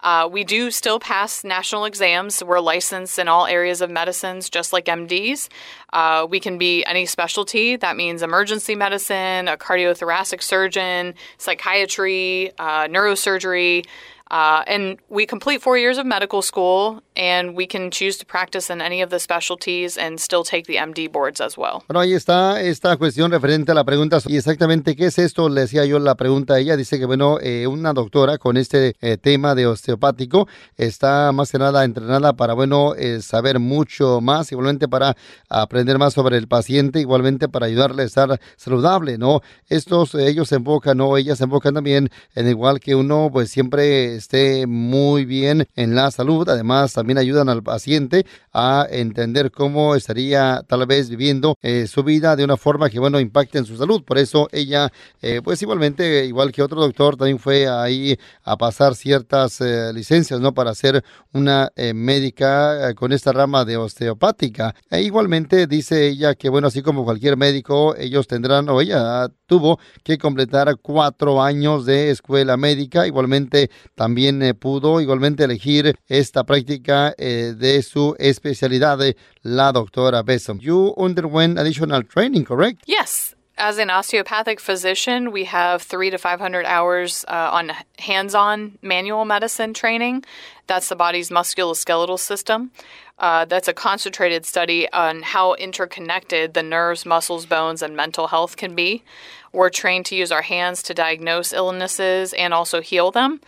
Uh, 0.05 0.29
we 0.31 0.45
do 0.45 0.71
still 0.71 1.01
pass 1.01 1.43
national 1.43 1.87
exams. 1.87 2.45
We're 2.45 2.61
licensed 2.61 3.19
in 3.19 3.27
all 3.27 3.47
areas 3.47 3.81
of 3.81 3.91
medicines, 3.91 4.51
just 4.51 4.71
like 4.73 4.85
MDs. 4.85 5.49
Uh, 5.95 6.27
we 6.29 6.39
can 6.41 6.59
be 6.59 6.85
any 6.85 7.07
specialty. 7.07 7.77
That 7.77 7.97
means 7.97 8.23
emergency 8.23 8.75
medicine, 8.75 9.49
a 9.49 9.57
cardiothoracic 9.57 10.43
surgeon, 10.43 11.15
psychiatry, 11.39 12.53
uh, 12.59 12.87
neurosurgery. 12.87 13.87
Uh, 14.31 14.63
and 14.67 14.99
we 15.09 15.25
complete 15.27 15.63
four 15.63 15.79
years 15.79 15.97
of 15.97 16.05
medical 16.05 16.43
school, 16.43 17.03
and 17.17 17.57
we 17.57 17.67
can 17.67 17.91
choose 17.91 18.19
to 18.19 18.27
practice 18.27 18.71
in 18.71 18.81
any 18.81 19.01
of 19.03 19.11
the 19.11 19.19
specialties 19.19 19.97
and 19.97 20.19
still 20.21 20.45
take 20.45 20.67
the 20.67 20.77
MD 20.77 21.11
boards 21.11 21.41
as 21.41 21.57
well. 21.57 21.83
Bueno, 21.89 22.01
ahí 22.01 22.13
está 22.13 22.61
esta 22.61 22.97
cuestión 22.97 23.31
referente 23.31 23.73
a 23.73 23.75
la 23.75 23.85
pregunta. 23.85 24.19
Y 24.27 24.37
exactamente 24.37 24.97
qué 24.97 25.07
es 25.07 25.19
esto, 25.19 25.49
le 25.49 25.63
decía 25.63 25.85
yo 25.85 25.99
la 25.99 26.15
pregunta 26.17 26.55
a 26.55 26.59
ella. 26.59 26.77
Dice 26.77 26.99
que, 26.99 27.07
bueno, 27.07 27.39
eh, 27.41 27.67
una 27.67 27.93
doctora 27.93 28.39
con 28.39 28.57
este 28.57 28.97
eh, 29.01 29.17
tema 29.17 29.55
de 29.55 29.67
osteopático 29.67 30.49
está 30.77 31.31
más 31.33 31.53
que 31.53 31.59
nada 31.59 31.85
entrenada 31.85 32.33
para, 32.33 32.55
bueno, 32.55 32.95
eh, 32.97 33.21
saber 33.23 33.59
mucho 33.59 34.21
más, 34.21 34.51
igualmente 34.53 34.89
para 34.89 35.17
aprender 35.49 35.99
más 35.99 36.15
sobre 36.15 36.37
el 36.37 36.49
paciente, 36.49 37.01
igualmente 37.01 37.49
para 37.49 37.67
ayudarle 37.67 38.03
a 38.03 38.07
estar 38.07 38.41
saludable, 38.57 39.19
¿no? 39.19 39.41
Estos, 39.69 40.15
ellos 40.15 40.49
se 40.49 40.57
enfocan, 40.57 40.99
¿no? 40.99 41.17
Ellas 41.17 41.39
se 41.39 41.45
enfocan 41.45 41.75
también 41.75 42.11
en 42.35 42.49
igual 42.49 42.81
que 42.81 42.95
uno, 42.95 43.31
pues 43.33 43.51
siempre 43.51 44.17
esté 44.17 44.67
muy 44.67 45.25
bien 45.25 45.67
en 45.77 45.95
la 45.95 46.11
salud. 46.11 46.49
Además, 46.49 46.93
también 46.93 47.04
ayudan 47.13 47.49
al 47.49 47.63
paciente 47.63 48.27
a 48.53 48.87
entender 48.91 49.51
cómo 49.51 49.95
estaría 49.95 50.63
tal 50.67 50.87
vez 50.87 51.09
viviendo 51.09 51.57
eh, 51.63 51.87
su 51.87 52.03
vida 52.03 52.37
de 52.37 52.45
una 52.45 52.57
forma 52.57 52.91
que, 52.91 52.99
bueno, 52.99 53.21
impacte 53.21 53.59
en 53.59 53.65
su 53.65 53.77
salud. 53.77 54.03
Por 54.05 54.19
eso 54.19 54.49
ella, 54.53 54.91
eh, 55.23 55.41
pues 55.43 55.61
igualmente, 55.63 56.25
igual 56.25 56.53
que 56.53 56.63
otro 56.63 56.81
doctor, 56.81 57.17
también 57.17 57.39
fue 57.39 57.69
ahí 57.69 58.19
a 58.43 58.57
pasar 58.57 58.95
ciertas 58.95 59.61
eh, 59.61 59.93
licencias, 59.93 60.41
¿no? 60.41 60.55
Para 60.55 60.75
ser 60.75 61.05
una 61.33 61.71
médica 61.95 62.95
con 62.95 63.13
esta 63.13 63.33
rama 63.33 63.65
de 63.65 63.77
osteopática. 63.77 64.75
E 64.91 65.03
igualmente 65.03 65.67
dice 65.67 66.07
ella 66.07 66.35
que, 66.35 66.49
bueno, 66.49 66.69
así 66.69 66.83
como 66.83 67.05
cualquier 67.05 67.37
médico, 67.37 67.97
ellos 67.97 68.27
tendrán, 68.29 68.69
o 68.69 68.81
ella 68.81 69.29
tuvo 69.47 69.79
que 70.03 70.17
completar 70.17 70.77
cuatro 70.81 71.43
años 71.43 71.87
de 71.87 72.11
escuela 72.11 72.57
médica. 72.57 73.07
Igualmente, 73.07 73.71
también 73.95 74.57
pudo 74.61 75.01
igualmente 75.01 75.45
elegir 75.45 75.97
esta 76.07 76.45
práctica 76.45 76.94
de 77.17 77.83
su 77.83 78.17
especialidad, 78.19 78.99
la 79.43 79.73
doctora 79.73 80.23
Besson. 80.23 80.61
You 80.61 80.95
underwent 80.97 81.59
additional 81.59 82.03
training, 82.03 82.45
correct? 82.45 82.83
Yes. 82.87 83.35
As 83.57 83.79
an 83.79 83.89
osteopathic 83.89 84.59
physician, 84.59 85.31
we 85.31 85.45
have 85.45 85.81
three 85.81 86.11
to 86.11 86.19
500 86.19 86.67
hours 86.67 87.25
uh, 87.29 87.51
on 87.53 87.71
hands 88.01 88.35
on 88.35 88.79
manual 88.83 89.25
medicine 89.25 89.73
training. 89.73 90.25
That's 90.67 90.89
the 90.89 90.97
body's 90.97 91.31
musculoskeletal 91.31 92.19
system. 92.19 92.73
Uh, 93.19 93.45
that's 93.45 93.69
a 93.69 93.73
concentrated 93.73 94.45
study 94.45 94.91
on 94.93 95.23
how 95.23 95.55
interconnected 95.55 96.55
the 96.55 96.65
nerves, 96.65 97.07
muscles, 97.07 97.47
bones, 97.47 97.81
and 97.81 97.95
mental 97.95 98.27
health 98.27 98.57
can 98.57 98.75
be. 98.75 99.05
We're 99.53 99.71
trained 99.71 100.07
to 100.07 100.17
use 100.17 100.33
our 100.33 100.43
hands 100.43 100.83
to 100.85 100.95
diagnose 100.95 101.53
illnesses 101.53 102.33
and 102.33 102.53
also 102.53 102.81
heal 102.81 103.13
them. 103.13 103.41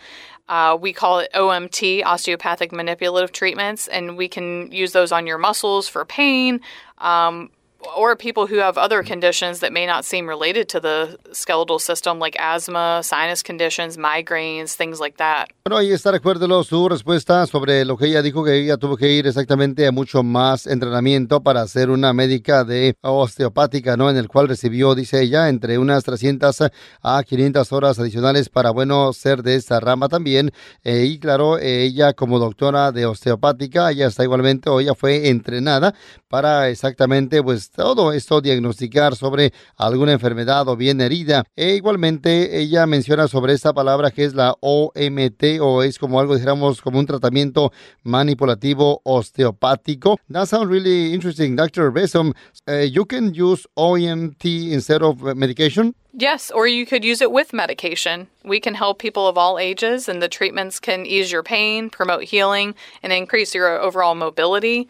Uh, 0.49 0.77
we 0.79 0.93
call 0.93 1.19
it 1.19 1.31
OMT, 1.33 2.03
osteopathic 2.05 2.71
manipulative 2.71 3.31
treatments, 3.31 3.87
and 3.87 4.17
we 4.17 4.27
can 4.27 4.71
use 4.71 4.93
those 4.93 5.11
on 5.11 5.27
your 5.27 5.37
muscles 5.37 5.87
for 5.87 6.05
pain, 6.05 6.61
um, 6.99 7.49
or 7.95 8.15
people 8.15 8.47
who 8.47 8.57
have 8.57 8.77
other 8.77 9.03
conditions 9.03 9.59
that 9.59 9.71
may 9.71 9.85
not 9.85 10.05
seem 10.05 10.27
related 10.27 10.67
to 10.69 10.79
the 10.79 11.17
skeletal 11.31 11.79
system, 11.79 12.19
like 12.19 12.35
asthma, 12.39 13.01
sinus 13.03 13.43
conditions, 13.43 13.97
migraines, 13.97 14.75
things 14.75 14.99
like 14.99 15.17
that. 15.17 15.49
Bueno, 15.65 15.77
ahí 15.77 15.91
está, 15.91 16.11
recuérdelo 16.11 16.63
su 16.63 16.87
respuesta 16.87 17.45
sobre 17.45 17.83
lo 17.85 17.97
que 17.97 18.07
ella 18.07 18.21
dijo 18.21 18.43
que 18.43 18.55
ella 18.55 18.77
tuvo 18.77 18.97
que 18.97 19.09
ir 19.11 19.27
exactamente 19.27 19.85
a 19.85 19.91
mucho 19.91 20.23
más 20.23 20.65
entrenamiento 20.65 21.41
para 21.41 21.67
ser 21.67 21.89
una 21.89 22.13
médica 22.13 22.63
de 22.63 22.95
osteopática, 23.01 23.97
¿no? 23.97 24.09
En 24.09 24.17
el 24.17 24.27
cual 24.27 24.47
recibió, 24.47 24.95
dice 24.95 25.21
ella, 25.21 25.49
entre 25.49 25.77
unas 25.77 26.03
300 26.03 26.63
a 27.01 27.23
500 27.23 27.71
horas 27.71 27.99
adicionales 27.99 28.49
para, 28.49 28.71
bueno, 28.71 29.11
ser 29.13 29.43
de 29.43 29.55
esta 29.55 29.79
rama 29.79 30.07
también. 30.07 30.51
Eh, 30.83 31.05
y 31.05 31.19
claro, 31.19 31.57
ella 31.59 32.13
como 32.13 32.39
doctora 32.39 32.91
de 32.91 33.05
osteopática, 33.05 33.91
ella 33.91 34.07
está 34.07 34.23
igualmente, 34.23 34.69
o 34.69 34.79
ella 34.79 34.95
fue 34.95 35.29
entrenada 35.29 35.93
para 36.27 36.69
exactamente, 36.69 37.41
pues, 37.43 37.71
todo 37.77 38.11
esto, 38.11 38.41
diagnosticar 38.41 39.15
sobre 39.15 39.53
alguna 39.75 40.11
enfermedad 40.11 40.67
o 40.67 40.75
bien 40.75 40.99
herida. 40.99 41.43
E 41.55 41.75
igualmente 41.75 42.59
ella 42.59 42.87
menciona 42.87 43.27
sobre 43.27 43.53
esta 43.53 43.71
palabra 43.71 44.09
que 44.09 44.25
es 44.25 44.33
la 44.33 44.55
OMT 44.59 45.61
o 45.61 45.83
es 45.83 45.99
como 45.99 46.19
algo, 46.19 46.33
dijéramos, 46.33 46.81
como 46.81 46.97
un 46.97 47.05
tratamiento 47.05 47.71
manipulativo 48.01 49.01
osteopático. 49.03 50.17
That 50.31 50.47
sounds 50.47 50.69
really 50.69 51.13
interesting, 51.13 51.55
Dr. 51.55 51.91
Besom. 51.91 52.33
Uh, 52.67 52.87
you 52.91 53.05
can 53.05 53.31
use 53.35 53.67
OMT 53.75 54.71
instead 54.71 55.03
of 55.03 55.21
medication? 55.35 55.93
Yes, 56.19 56.49
or 56.49 56.67
you 56.67 56.87
could 56.87 57.05
use 57.05 57.21
it 57.21 57.31
with 57.31 57.53
medication. 57.53 58.27
We 58.43 58.59
can 58.59 58.73
help 58.73 58.97
people 58.97 59.27
of 59.27 59.37
all 59.37 59.59
ages, 59.59 60.09
and 60.09 60.19
the 60.19 60.27
treatments 60.27 60.79
can 60.79 61.05
ease 61.05 61.31
your 61.31 61.43
pain, 61.43 61.91
promote 61.91 62.23
healing, 62.23 62.73
and 63.03 63.13
increase 63.13 63.53
your 63.53 63.79
overall 63.79 64.15
mobility 64.15 64.87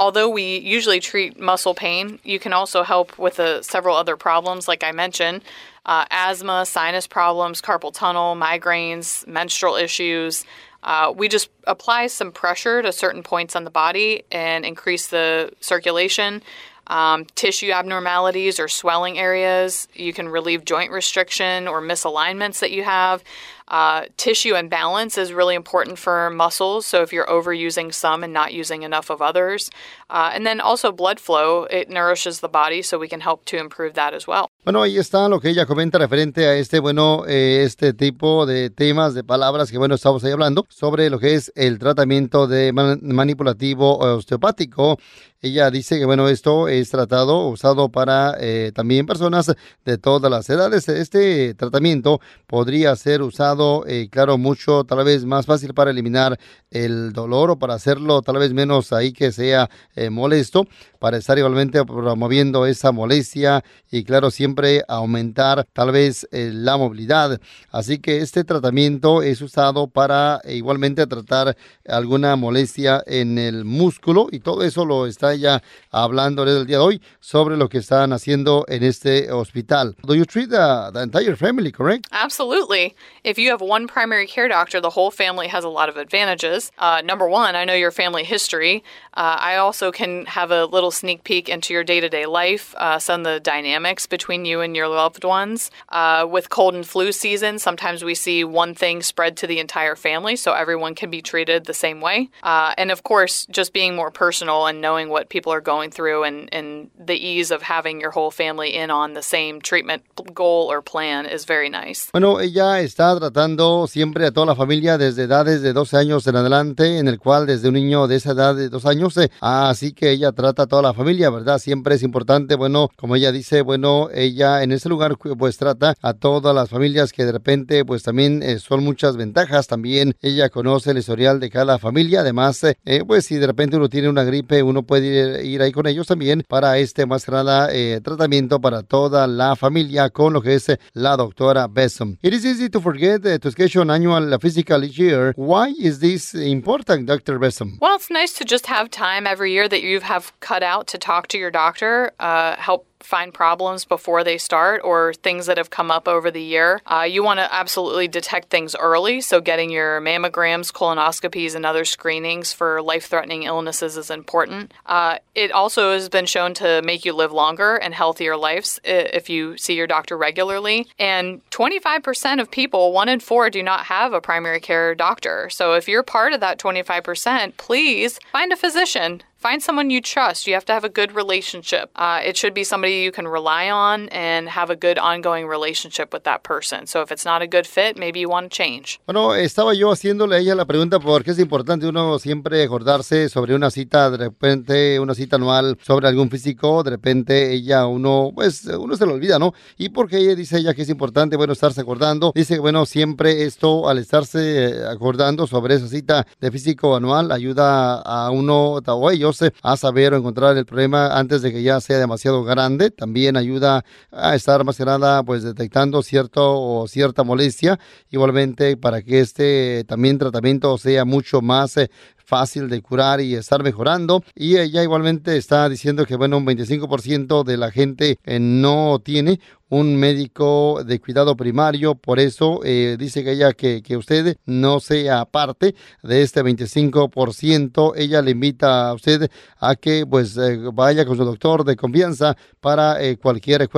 although 0.00 0.28
we 0.28 0.58
usually 0.58 0.98
treat 0.98 1.38
muscle 1.38 1.74
pain, 1.74 2.18
you 2.24 2.40
can 2.40 2.52
also 2.52 2.82
help 2.82 3.16
with 3.18 3.38
uh, 3.38 3.62
several 3.62 3.94
other 3.94 4.16
problems, 4.16 4.66
like 4.66 4.82
I 4.82 4.90
mentioned 4.90 5.42
uh, 5.86 6.04
asthma, 6.10 6.66
sinus 6.66 7.06
problems, 7.06 7.62
carpal 7.62 7.92
tunnel, 7.92 8.36
migraines, 8.36 9.26
menstrual 9.26 9.76
issues. 9.76 10.44
Uh, 10.82 11.12
we 11.14 11.28
just 11.28 11.50
apply 11.66 12.06
some 12.06 12.32
pressure 12.32 12.82
to 12.82 12.92
certain 12.92 13.22
points 13.22 13.54
on 13.54 13.64
the 13.64 13.70
body 13.70 14.22
and 14.30 14.64
increase 14.64 15.08
the 15.08 15.52
circulation. 15.60 16.42
Um, 16.86 17.24
tissue 17.36 17.70
abnormalities 17.70 18.58
or 18.58 18.66
swelling 18.66 19.18
areas. 19.18 19.86
You 19.94 20.12
can 20.12 20.28
relieve 20.28 20.64
joint 20.64 20.90
restriction 20.90 21.68
or 21.68 21.80
misalignments 21.80 22.60
that 22.60 22.72
you 22.72 22.82
have. 22.82 23.22
Uh, 23.70 24.06
tissue 24.16 24.56
and 24.56 24.68
balance 24.68 25.16
is 25.16 25.32
really 25.32 25.54
important 25.54 25.96
for 25.96 26.28
muscles. 26.30 26.84
So 26.84 27.02
if 27.02 27.12
you're 27.12 27.30
overusing 27.30 27.94
some 27.94 28.24
and 28.24 28.32
not 28.32 28.52
using 28.52 28.82
enough 28.82 29.10
of 29.10 29.22
others, 29.22 29.70
uh, 30.10 30.32
and 30.34 30.44
then 30.44 30.60
also 30.60 30.90
blood 30.90 31.20
flow, 31.20 31.68
it 31.70 31.88
nourishes 31.88 32.40
the 32.40 32.48
body, 32.48 32.82
so 32.82 32.98
we 32.98 33.06
can 33.06 33.20
help 33.20 33.44
to 33.44 33.56
improve 33.56 33.94
that 33.94 34.12
as 34.12 34.26
well. 34.26 34.50
Bueno, 34.64 34.82
ahí 34.82 34.98
está 34.98 35.28
lo 35.28 35.38
que 35.38 35.50
ella 35.50 35.66
comenta 35.66 35.98
referente 35.98 36.46
a 36.46 36.56
este, 36.56 36.80
bueno, 36.80 37.24
eh, 37.28 37.62
este 37.64 37.92
tipo 37.92 38.44
de 38.44 38.70
temas, 38.70 39.14
de 39.14 39.22
palabras 39.22 39.70
que, 39.70 39.78
bueno, 39.78 39.94
estamos 39.94 40.24
ahí 40.24 40.32
hablando 40.32 40.66
sobre 40.68 41.08
lo 41.08 41.20
que 41.20 41.34
es 41.34 41.52
el 41.54 41.78
tratamiento 41.78 42.48
de 42.48 42.72
man 42.72 42.98
manipulativo 43.02 43.98
osteopático. 43.98 44.98
Ella 45.42 45.70
dice 45.70 45.98
que, 45.98 46.04
bueno, 46.04 46.28
esto 46.28 46.68
es 46.68 46.90
tratado, 46.90 47.48
usado 47.48 47.88
para 47.88 48.36
eh, 48.38 48.72
también 48.74 49.06
personas 49.06 49.50
de 49.86 49.96
todas 49.96 50.30
las 50.30 50.50
edades. 50.50 50.86
Este 50.90 51.54
tratamiento 51.54 52.20
podría 52.46 52.94
ser 52.94 53.22
usado, 53.22 53.59
eh, 53.86 54.08
claro, 54.10 54.38
mucho, 54.38 54.84
tal 54.84 55.04
vez 55.04 55.24
más 55.24 55.46
fácil 55.46 55.74
para 55.74 55.90
eliminar 55.90 56.38
el 56.70 57.12
dolor 57.12 57.50
o 57.50 57.58
para 57.58 57.74
hacerlo 57.74 58.22
tal 58.22 58.38
vez 58.38 58.52
menos 58.52 58.92
ahí 58.92 59.12
que 59.12 59.32
sea 59.32 59.68
eh, 59.96 60.10
molesto, 60.10 60.66
para 60.98 61.16
estar 61.16 61.38
igualmente 61.38 61.84
promoviendo 61.84 62.66
esa 62.66 62.92
molestia 62.92 63.64
y 63.90 64.04
claro, 64.04 64.30
siempre 64.30 64.82
aumentar 64.88 65.66
tal 65.72 65.92
vez 65.92 66.26
la 66.30 66.76
movilidad. 66.76 67.40
Así 67.70 67.98
que 67.98 68.18
este 68.18 68.44
tratamiento 68.44 69.22
es 69.22 69.40
usado 69.40 69.88
para 69.88 70.40
igualmente 70.44 71.06
tratar 71.06 71.56
alguna 71.86 72.36
molestia 72.36 73.02
en 73.06 73.38
el 73.38 73.64
músculo 73.64 74.28
y 74.30 74.40
todo 74.40 74.62
eso 74.62 74.84
lo 74.84 75.06
está 75.06 75.34
ya 75.34 75.62
hablando 75.90 76.44
el 76.44 76.66
día 76.66 76.78
de 76.78 76.82
hoy 76.82 77.02
sobre 77.20 77.56
lo 77.56 77.68
que 77.68 77.78
están 77.78 78.12
haciendo 78.12 78.64
en 78.68 78.82
este 78.82 79.30
hospital. 79.30 79.96
Do 80.02 80.14
you 80.14 80.24
treat 80.24 80.50
the, 80.50 80.90
the 80.92 81.02
entire 81.02 81.36
family, 81.36 81.72
correct? 81.72 82.06
Absolutely. 82.12 82.94
If 83.24 83.38
you 83.38 83.50
have 83.50 83.60
one 83.60 83.86
primary 83.86 84.26
care 84.26 84.48
doctor, 84.48 84.80
the 84.80 84.90
whole 84.90 85.10
family 85.10 85.48
has 85.48 85.64
a 85.64 85.68
lot 85.68 85.88
of 85.88 85.96
advantages. 85.96 86.70
Uh, 86.78 87.02
number 87.04 87.28
one, 87.28 87.54
I 87.56 87.64
know 87.64 87.74
your 87.74 87.90
family 87.90 88.24
history. 88.24 88.82
Uh, 89.14 89.36
I 89.40 89.56
also 89.56 89.90
can 89.90 90.26
have 90.26 90.50
a 90.50 90.66
little 90.66 90.90
sneak 90.90 91.24
peek 91.24 91.48
into 91.48 91.74
your 91.74 91.84
day 91.84 92.00
to 92.00 92.08
day 92.08 92.26
life, 92.26 92.74
uh, 92.76 92.98
some 92.98 93.20
of 93.20 93.24
the 93.24 93.40
dynamics 93.40 94.06
between 94.06 94.44
you 94.44 94.60
and 94.60 94.76
your 94.76 94.88
loved 94.88 95.24
ones. 95.24 95.70
Uh, 95.88 96.26
with 96.30 96.50
cold 96.50 96.74
and 96.74 96.86
flu 96.86 97.12
season, 97.12 97.58
sometimes 97.58 98.04
we 98.04 98.14
see 98.14 98.44
one 98.44 98.74
thing 98.74 99.02
spread 99.02 99.36
to 99.38 99.46
the 99.46 99.58
entire 99.58 99.96
family, 99.96 100.36
so 100.36 100.52
everyone 100.52 100.94
can 100.94 101.10
be 101.10 101.22
treated 101.22 101.64
the 101.64 101.74
same 101.74 102.00
way. 102.00 102.28
Uh, 102.42 102.74
and 102.78 102.90
of 102.90 103.02
course, 103.02 103.46
just 103.50 103.72
being 103.72 103.96
more 103.96 104.10
personal 104.10 104.66
and 104.66 104.80
knowing 104.80 105.08
what 105.08 105.28
people 105.28 105.52
are 105.52 105.60
going 105.60 105.90
through 105.90 106.24
and, 106.24 106.48
and 106.52 106.90
the 106.98 107.14
ease 107.14 107.50
of 107.50 107.62
having 107.62 108.00
your 108.00 108.10
whole 108.10 108.30
family 108.30 108.74
in 108.74 108.90
on 108.90 109.14
the 109.14 109.22
same 109.22 109.60
treatment 109.60 110.02
goal 110.34 110.70
or 110.70 110.82
plan 110.82 111.26
is 111.26 111.44
very 111.44 111.68
nice. 111.68 112.10
Bueno, 112.12 112.40
ella 112.40 112.80
está 112.80 113.18
tratando 113.18 113.86
siempre 113.86 114.26
a 114.26 114.32
toda 114.32 114.46
la 114.46 114.54
familia 114.54 114.98
desde 114.98 115.24
edades 115.24 115.62
de 115.62 115.72
12 115.72 115.96
años 115.96 116.26
en 116.26 116.36
adelante, 116.36 116.98
en 116.98 117.08
el 117.08 117.18
cual 117.18 117.46
desde 117.46 117.68
un 117.68 117.74
niño 117.74 118.06
de 118.06 118.16
esa 118.16 118.32
edad 118.32 118.54
de 118.54 118.68
2 118.68 118.86
años, 118.86 118.99
eh, 119.16 119.30
así 119.40 119.92
que 119.92 120.10
ella 120.10 120.32
trata 120.32 120.64
a 120.64 120.66
toda 120.66 120.82
la 120.82 120.94
familia, 120.94 121.30
¿verdad? 121.30 121.58
Siempre 121.58 121.94
es 121.94 122.02
importante, 122.02 122.54
bueno, 122.54 122.88
como 122.96 123.16
ella 123.16 123.32
dice, 123.32 123.62
bueno, 123.62 124.08
ella 124.12 124.62
en 124.62 124.72
ese 124.72 124.88
lugar 124.88 125.16
pues 125.38 125.56
trata 125.56 125.94
a 126.02 126.14
todas 126.14 126.54
las 126.54 126.68
familias 126.68 127.12
que 127.12 127.24
de 127.24 127.32
repente 127.32 127.84
pues 127.84 128.02
también 128.02 128.42
eh, 128.42 128.58
son 128.58 128.84
muchas 128.84 129.16
ventajas, 129.16 129.66
también 129.66 130.14
ella 130.20 130.48
conoce 130.48 130.90
el 130.90 130.98
historial 130.98 131.40
de 131.40 131.50
cada 131.50 131.78
familia, 131.78 132.20
además, 132.20 132.62
eh, 132.64 132.76
eh, 132.84 133.02
pues 133.06 133.26
si 133.26 133.36
de 133.36 133.46
repente 133.46 133.76
uno 133.76 133.88
tiene 133.88 134.08
una 134.08 134.24
gripe, 134.24 134.62
uno 134.62 134.82
puede 134.82 135.06
ir, 135.06 135.44
ir 135.44 135.62
ahí 135.62 135.72
con 135.72 135.86
ellos 135.86 136.06
también 136.06 136.44
para 136.48 136.78
este 136.78 137.06
más 137.06 137.24
que 137.24 138.00
tratamiento 138.02 138.60
para 138.60 138.82
toda 138.82 139.26
la 139.26 139.56
familia 139.56 140.10
con 140.10 140.32
lo 140.32 140.42
que 140.42 140.54
es 140.54 140.66
la 140.92 141.16
doctora 141.16 141.68
Besson. 141.68 142.18
It 142.22 142.34
is 142.34 142.44
easy 142.44 142.68
to 142.68 142.80
forget 142.80 143.22
schedule 143.50 143.82
an 143.82 143.90
annual 143.90 144.38
physical 144.40 144.84
year. 144.84 145.32
Why 145.36 145.74
is 145.78 146.00
this 146.00 146.34
important, 146.34 147.06
Dr. 147.06 147.38
Besson? 147.38 147.78
Well, 147.80 147.96
it's 147.96 148.10
nice 148.10 148.32
to 148.34 148.44
just 148.44 148.66
have 148.66 148.89
time 148.90 149.26
every 149.26 149.52
year 149.52 149.68
that 149.68 149.82
you 149.82 150.00
have 150.00 150.38
cut 150.40 150.62
out 150.62 150.88
to 150.88 150.98
talk 150.98 151.28
to 151.28 151.38
your 151.38 151.50
doctor, 151.50 152.12
uh, 152.20 152.56
help 152.56 152.86
find 153.00 153.32
problems 153.32 153.84
before 153.84 154.22
they 154.24 154.38
start 154.38 154.80
or 154.84 155.14
things 155.14 155.46
that 155.46 155.58
have 155.58 155.70
come 155.70 155.90
up 155.90 156.06
over 156.06 156.30
the 156.30 156.42
year. 156.42 156.80
Uh, 156.86 157.06
you 157.08 157.22
want 157.22 157.38
to 157.38 157.54
absolutely 157.54 158.08
detect 158.08 158.50
things 158.50 158.74
early, 158.76 159.20
so 159.20 159.40
getting 159.40 159.70
your 159.70 160.00
mammograms, 160.00 160.72
colonoscopies, 160.72 161.54
and 161.54 161.66
other 161.66 161.84
screenings 161.84 162.52
for 162.52 162.82
life 162.82 163.06
threatening 163.06 163.44
illnesses 163.44 163.96
is 163.96 164.10
important. 164.10 164.72
Uh, 164.86 165.18
it 165.34 165.50
also 165.50 165.92
has 165.92 166.08
been 166.08 166.26
shown 166.26 166.54
to 166.54 166.82
make 166.82 167.04
you 167.04 167.12
live 167.12 167.32
longer 167.32 167.76
and 167.76 167.94
healthier 167.94 168.36
lives 168.36 168.80
if 168.84 169.28
you 169.30 169.56
see 169.56 169.74
your 169.74 169.86
doctor 169.86 170.16
regularly. 170.16 170.86
And 170.98 171.40
25% 171.50 172.40
of 172.40 172.50
people, 172.50 172.92
one 172.92 173.08
in 173.08 173.20
four, 173.20 173.50
do 173.50 173.62
not 173.62 173.86
have 173.86 174.12
a 174.12 174.20
primary 174.20 174.60
care 174.60 174.94
doctor. 174.94 175.48
So 175.50 175.74
if 175.74 175.88
you're 175.88 176.02
part 176.02 176.32
of 176.32 176.40
that 176.40 176.58
25%, 176.58 177.56
please 177.56 178.18
find 178.32 178.52
a 178.52 178.56
physician 178.56 179.22
Find 179.40 179.62
someone 179.62 179.88
you 179.88 180.02
trust. 180.02 180.46
You 180.46 180.52
have 180.52 180.66
to 180.66 180.74
have 180.74 180.84
a 180.84 180.90
good 180.90 181.12
relationship. 181.12 181.88
Uh, 181.96 182.20
it 182.22 182.36
should 182.36 182.52
be 182.52 182.62
somebody 182.62 182.96
you 182.96 183.10
can 183.10 183.26
rely 183.26 183.70
on 183.70 184.10
and 184.10 184.50
have 184.50 184.68
a 184.68 184.76
good 184.76 184.98
ongoing 184.98 185.46
relationship 185.46 186.12
with 186.12 186.24
that 186.24 186.42
person. 186.42 186.86
So 186.86 187.00
if 187.00 187.10
it's 187.10 187.24
not 187.24 187.40
a 187.40 187.46
good 187.46 187.66
fit, 187.66 187.96
maybe 187.96 188.20
you 188.20 188.28
want 188.28 188.50
to 188.50 188.54
change. 188.54 189.00
Bueno, 189.06 189.34
estaba 189.34 189.72
yo 189.72 189.90
haciéndole 189.90 190.36
a 190.36 190.38
ella 190.40 190.54
la 190.54 190.66
pregunta 190.66 191.00
porque 191.00 191.30
es 191.30 191.38
importante 191.38 191.86
uno 191.86 192.18
siempre 192.18 192.62
acordarse 192.62 193.30
sobre 193.30 193.54
una 193.54 193.70
cita, 193.70 194.10
de 194.10 194.18
repente 194.18 195.00
una 195.00 195.14
cita 195.14 195.36
anual 195.36 195.78
sobre 195.80 196.06
algún 196.06 196.28
físico, 196.28 196.82
de 196.82 196.90
repente 196.90 197.50
ella, 197.54 197.86
uno, 197.86 198.32
pues 198.34 198.66
uno 198.66 198.94
se 198.94 199.06
lo 199.06 199.14
olvida, 199.14 199.38
¿no? 199.38 199.54
Y 199.78 199.88
porque 199.88 200.18
ella 200.18 200.34
dice 200.34 200.58
ella 200.58 200.74
que 200.74 200.82
es 200.82 200.90
importante, 200.90 201.38
bueno, 201.38 201.54
estarse 201.54 201.80
acordando. 201.80 202.32
Dice 202.34 202.58
bueno, 202.58 202.84
siempre 202.84 203.44
esto, 203.44 203.88
al 203.88 203.96
estarse 203.96 204.84
acordando 204.86 205.46
sobre 205.46 205.76
esa 205.76 205.88
cita 205.88 206.26
de 206.38 206.50
físico 206.50 206.94
anual, 206.94 207.32
ayuda 207.32 208.02
a 208.02 208.30
uno 208.30 208.82
o 208.86 209.10
ellos 209.10 209.29
a 209.62 209.76
saber 209.76 210.12
o 210.12 210.16
encontrar 210.16 210.56
el 210.56 210.66
problema 210.66 211.18
antes 211.18 211.42
de 211.42 211.52
que 211.52 211.62
ya 211.62 211.80
sea 211.80 211.98
demasiado 211.98 212.44
grande. 212.44 212.90
También 212.90 213.36
ayuda 213.36 213.84
a 214.10 214.34
estar 214.34 214.64
más 214.64 214.76
que 214.76 214.84
nada 214.84 215.22
pues 215.22 215.42
detectando 215.42 216.02
cierto 216.02 216.60
o 216.60 216.88
cierta 216.88 217.22
molestia. 217.24 217.78
Igualmente 218.10 218.76
para 218.76 219.02
que 219.02 219.20
este 219.20 219.84
también 219.84 220.18
tratamiento 220.18 220.76
sea 220.78 221.04
mucho 221.04 221.40
más 221.40 221.76
eh, 221.76 221.90
fácil 222.30 222.68
de 222.68 222.80
curar 222.80 223.20
y 223.20 223.34
estar 223.34 223.60
mejorando. 223.62 224.22
Y 224.36 224.56
ella 224.56 224.84
igualmente 224.84 225.36
está 225.36 225.68
diciendo 225.68 226.06
que, 226.06 226.14
bueno, 226.14 226.38
un 226.38 226.46
25% 226.46 227.42
de 227.42 227.56
la 227.56 227.72
gente 227.72 228.18
eh, 228.24 228.38
no 228.38 229.00
tiene 229.04 229.40
un 229.70 229.96
médico 229.96 230.82
de 230.84 231.00
cuidado 231.00 231.36
primario, 231.36 231.94
por 231.94 232.18
eso 232.18 232.60
eh, 232.64 232.96
dice 232.98 233.22
que 233.22 233.32
ella 233.32 233.52
que, 233.52 233.82
que, 233.82 233.96
usted 233.96 234.36
no 234.44 234.80
sea 234.80 235.24
parte 235.24 235.76
de 236.02 236.22
este 236.22 236.42
25%, 236.42 237.92
ella 237.96 238.20
le 238.20 238.32
invita 238.32 238.88
a 238.88 238.94
usted 238.94 239.30
a 239.58 239.76
que 239.76 240.04
pues 240.06 240.36
eh, 240.36 240.58
vaya 240.74 241.06
con 241.06 241.16
su 241.16 241.24
doctor 241.24 241.64
de 241.64 241.76
confianza 241.76 242.36
para 242.60 242.98
cualquier 243.22 243.68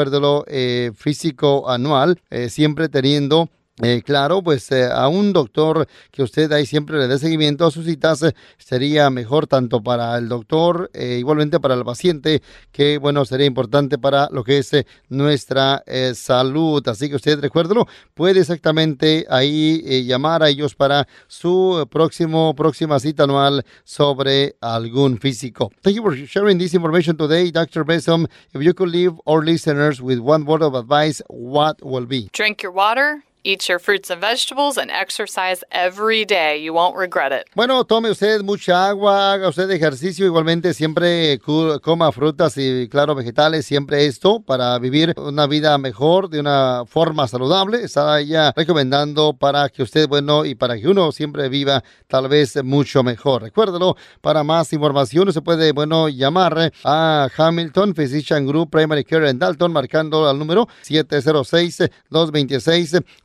eh, 0.46 0.90
físico 0.94 1.68
anual, 1.68 2.18
siempre 2.48 2.88
teniendo 2.88 3.50
eh, 3.80 4.02
claro, 4.04 4.42
pues 4.42 4.70
eh, 4.70 4.84
a 4.84 5.08
un 5.08 5.32
doctor 5.32 5.88
que 6.10 6.22
usted 6.22 6.52
ahí 6.52 6.66
siempre 6.66 6.98
le 6.98 7.08
dé 7.08 7.18
seguimiento 7.18 7.64
a 7.64 7.70
sus 7.70 7.86
citas 7.86 8.22
eh, 8.22 8.34
sería 8.58 9.08
mejor 9.08 9.46
tanto 9.46 9.82
para 9.82 10.18
el 10.18 10.28
doctor, 10.28 10.90
igualmente 10.94 11.58
para 11.58 11.74
el 11.74 11.82
paciente, 11.82 12.42
que 12.70 12.98
bueno, 12.98 13.24
sería 13.24 13.46
importante 13.46 13.96
para 13.96 14.28
lo 14.30 14.44
que 14.44 14.58
es 14.58 14.72
nuestra 15.08 15.82
salud. 16.14 16.86
Así 16.86 17.08
que 17.08 17.16
usted 17.16 17.40
recuérdelo, 17.40 17.86
puede 18.12 18.40
exactamente 18.40 19.26
ahí 19.30 20.04
llamar 20.06 20.42
a 20.42 20.50
ellos 20.50 20.74
para 20.74 21.08
su 21.26 21.88
próximo, 21.90 22.54
próxima 22.54 23.00
cita 23.00 23.24
anual 23.24 23.64
sobre 23.84 24.54
algún 24.60 25.18
físico. 25.18 25.72
Thank 25.80 25.96
you 25.96 26.02
for 26.02 26.14
sharing 26.14 26.58
this 26.58 26.74
information 26.74 27.16
today, 27.16 27.50
Dr. 27.50 27.84
Besom. 27.84 28.26
If 28.52 28.62
you 28.62 28.74
could 28.74 28.90
leave 28.90 29.14
our 29.26 29.42
listeners 29.42 30.02
with 30.02 30.18
one 30.18 30.44
word 30.44 30.62
of 30.62 30.74
advice, 30.74 31.22
what 31.28 31.82
will 31.82 32.06
be? 32.06 32.28
Drink 32.32 32.62
your 32.62 32.72
water. 32.72 33.24
Eat 33.44 33.68
your 33.68 33.80
fruits 33.80 34.08
and 34.08 34.20
vegetables 34.20 34.78
and 34.78 34.88
exercise 34.88 35.64
every 35.72 36.24
day. 36.24 36.58
You 36.58 36.74
won't 36.74 36.96
regret 36.96 37.32
it. 37.32 37.48
Bueno, 37.56 37.82
tome 37.84 38.08
usted 38.08 38.40
mucha 38.42 38.86
agua, 38.88 39.32
haga 39.32 39.48
usted 39.48 39.68
ejercicio, 39.70 40.24
igualmente 40.24 40.72
siempre 40.74 41.40
coma 41.82 42.12
frutas 42.12 42.56
y, 42.56 42.88
claro, 42.88 43.16
vegetales, 43.16 43.66
siempre 43.66 44.06
esto 44.06 44.40
para 44.40 44.78
vivir 44.78 45.14
una 45.16 45.48
vida 45.48 45.76
mejor, 45.78 46.28
de 46.28 46.38
una 46.38 46.84
forma 46.86 47.26
saludable. 47.26 47.82
Está 47.82 48.20
ella 48.20 48.52
recomendando 48.54 49.32
para 49.32 49.68
que 49.70 49.82
usted, 49.82 50.06
bueno, 50.06 50.44
y 50.44 50.54
para 50.54 50.76
que 50.76 50.86
uno 50.86 51.10
siempre 51.10 51.48
viva 51.48 51.82
tal 52.06 52.28
vez 52.28 52.62
mucho 52.62 53.02
mejor. 53.02 53.42
Recuérdelo, 53.42 53.96
para 54.20 54.44
más 54.44 54.72
información 54.72 55.32
se 55.32 55.42
puede, 55.42 55.72
bueno, 55.72 56.08
llamar 56.08 56.72
a 56.84 57.28
Hamilton 57.36 57.94
Physician 57.96 58.46
Group 58.46 58.70
Primary 58.70 59.02
Care 59.02 59.30
en 59.30 59.40
Dalton, 59.40 59.72
marcando 59.72 60.28
al 60.28 60.38
número 60.38 60.68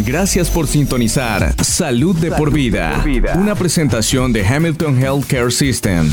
Gracias 0.00 0.50
por 0.50 0.66
sintonizar 0.66 1.54
Salud 1.64 2.16
de 2.16 2.30
por 2.30 2.52
vida, 2.52 3.04
una 3.34 3.54
presentación 3.54 4.32
de 4.32 4.46
Hamilton 4.46 5.02
Healthcare 5.02 5.50
System. 5.50 6.12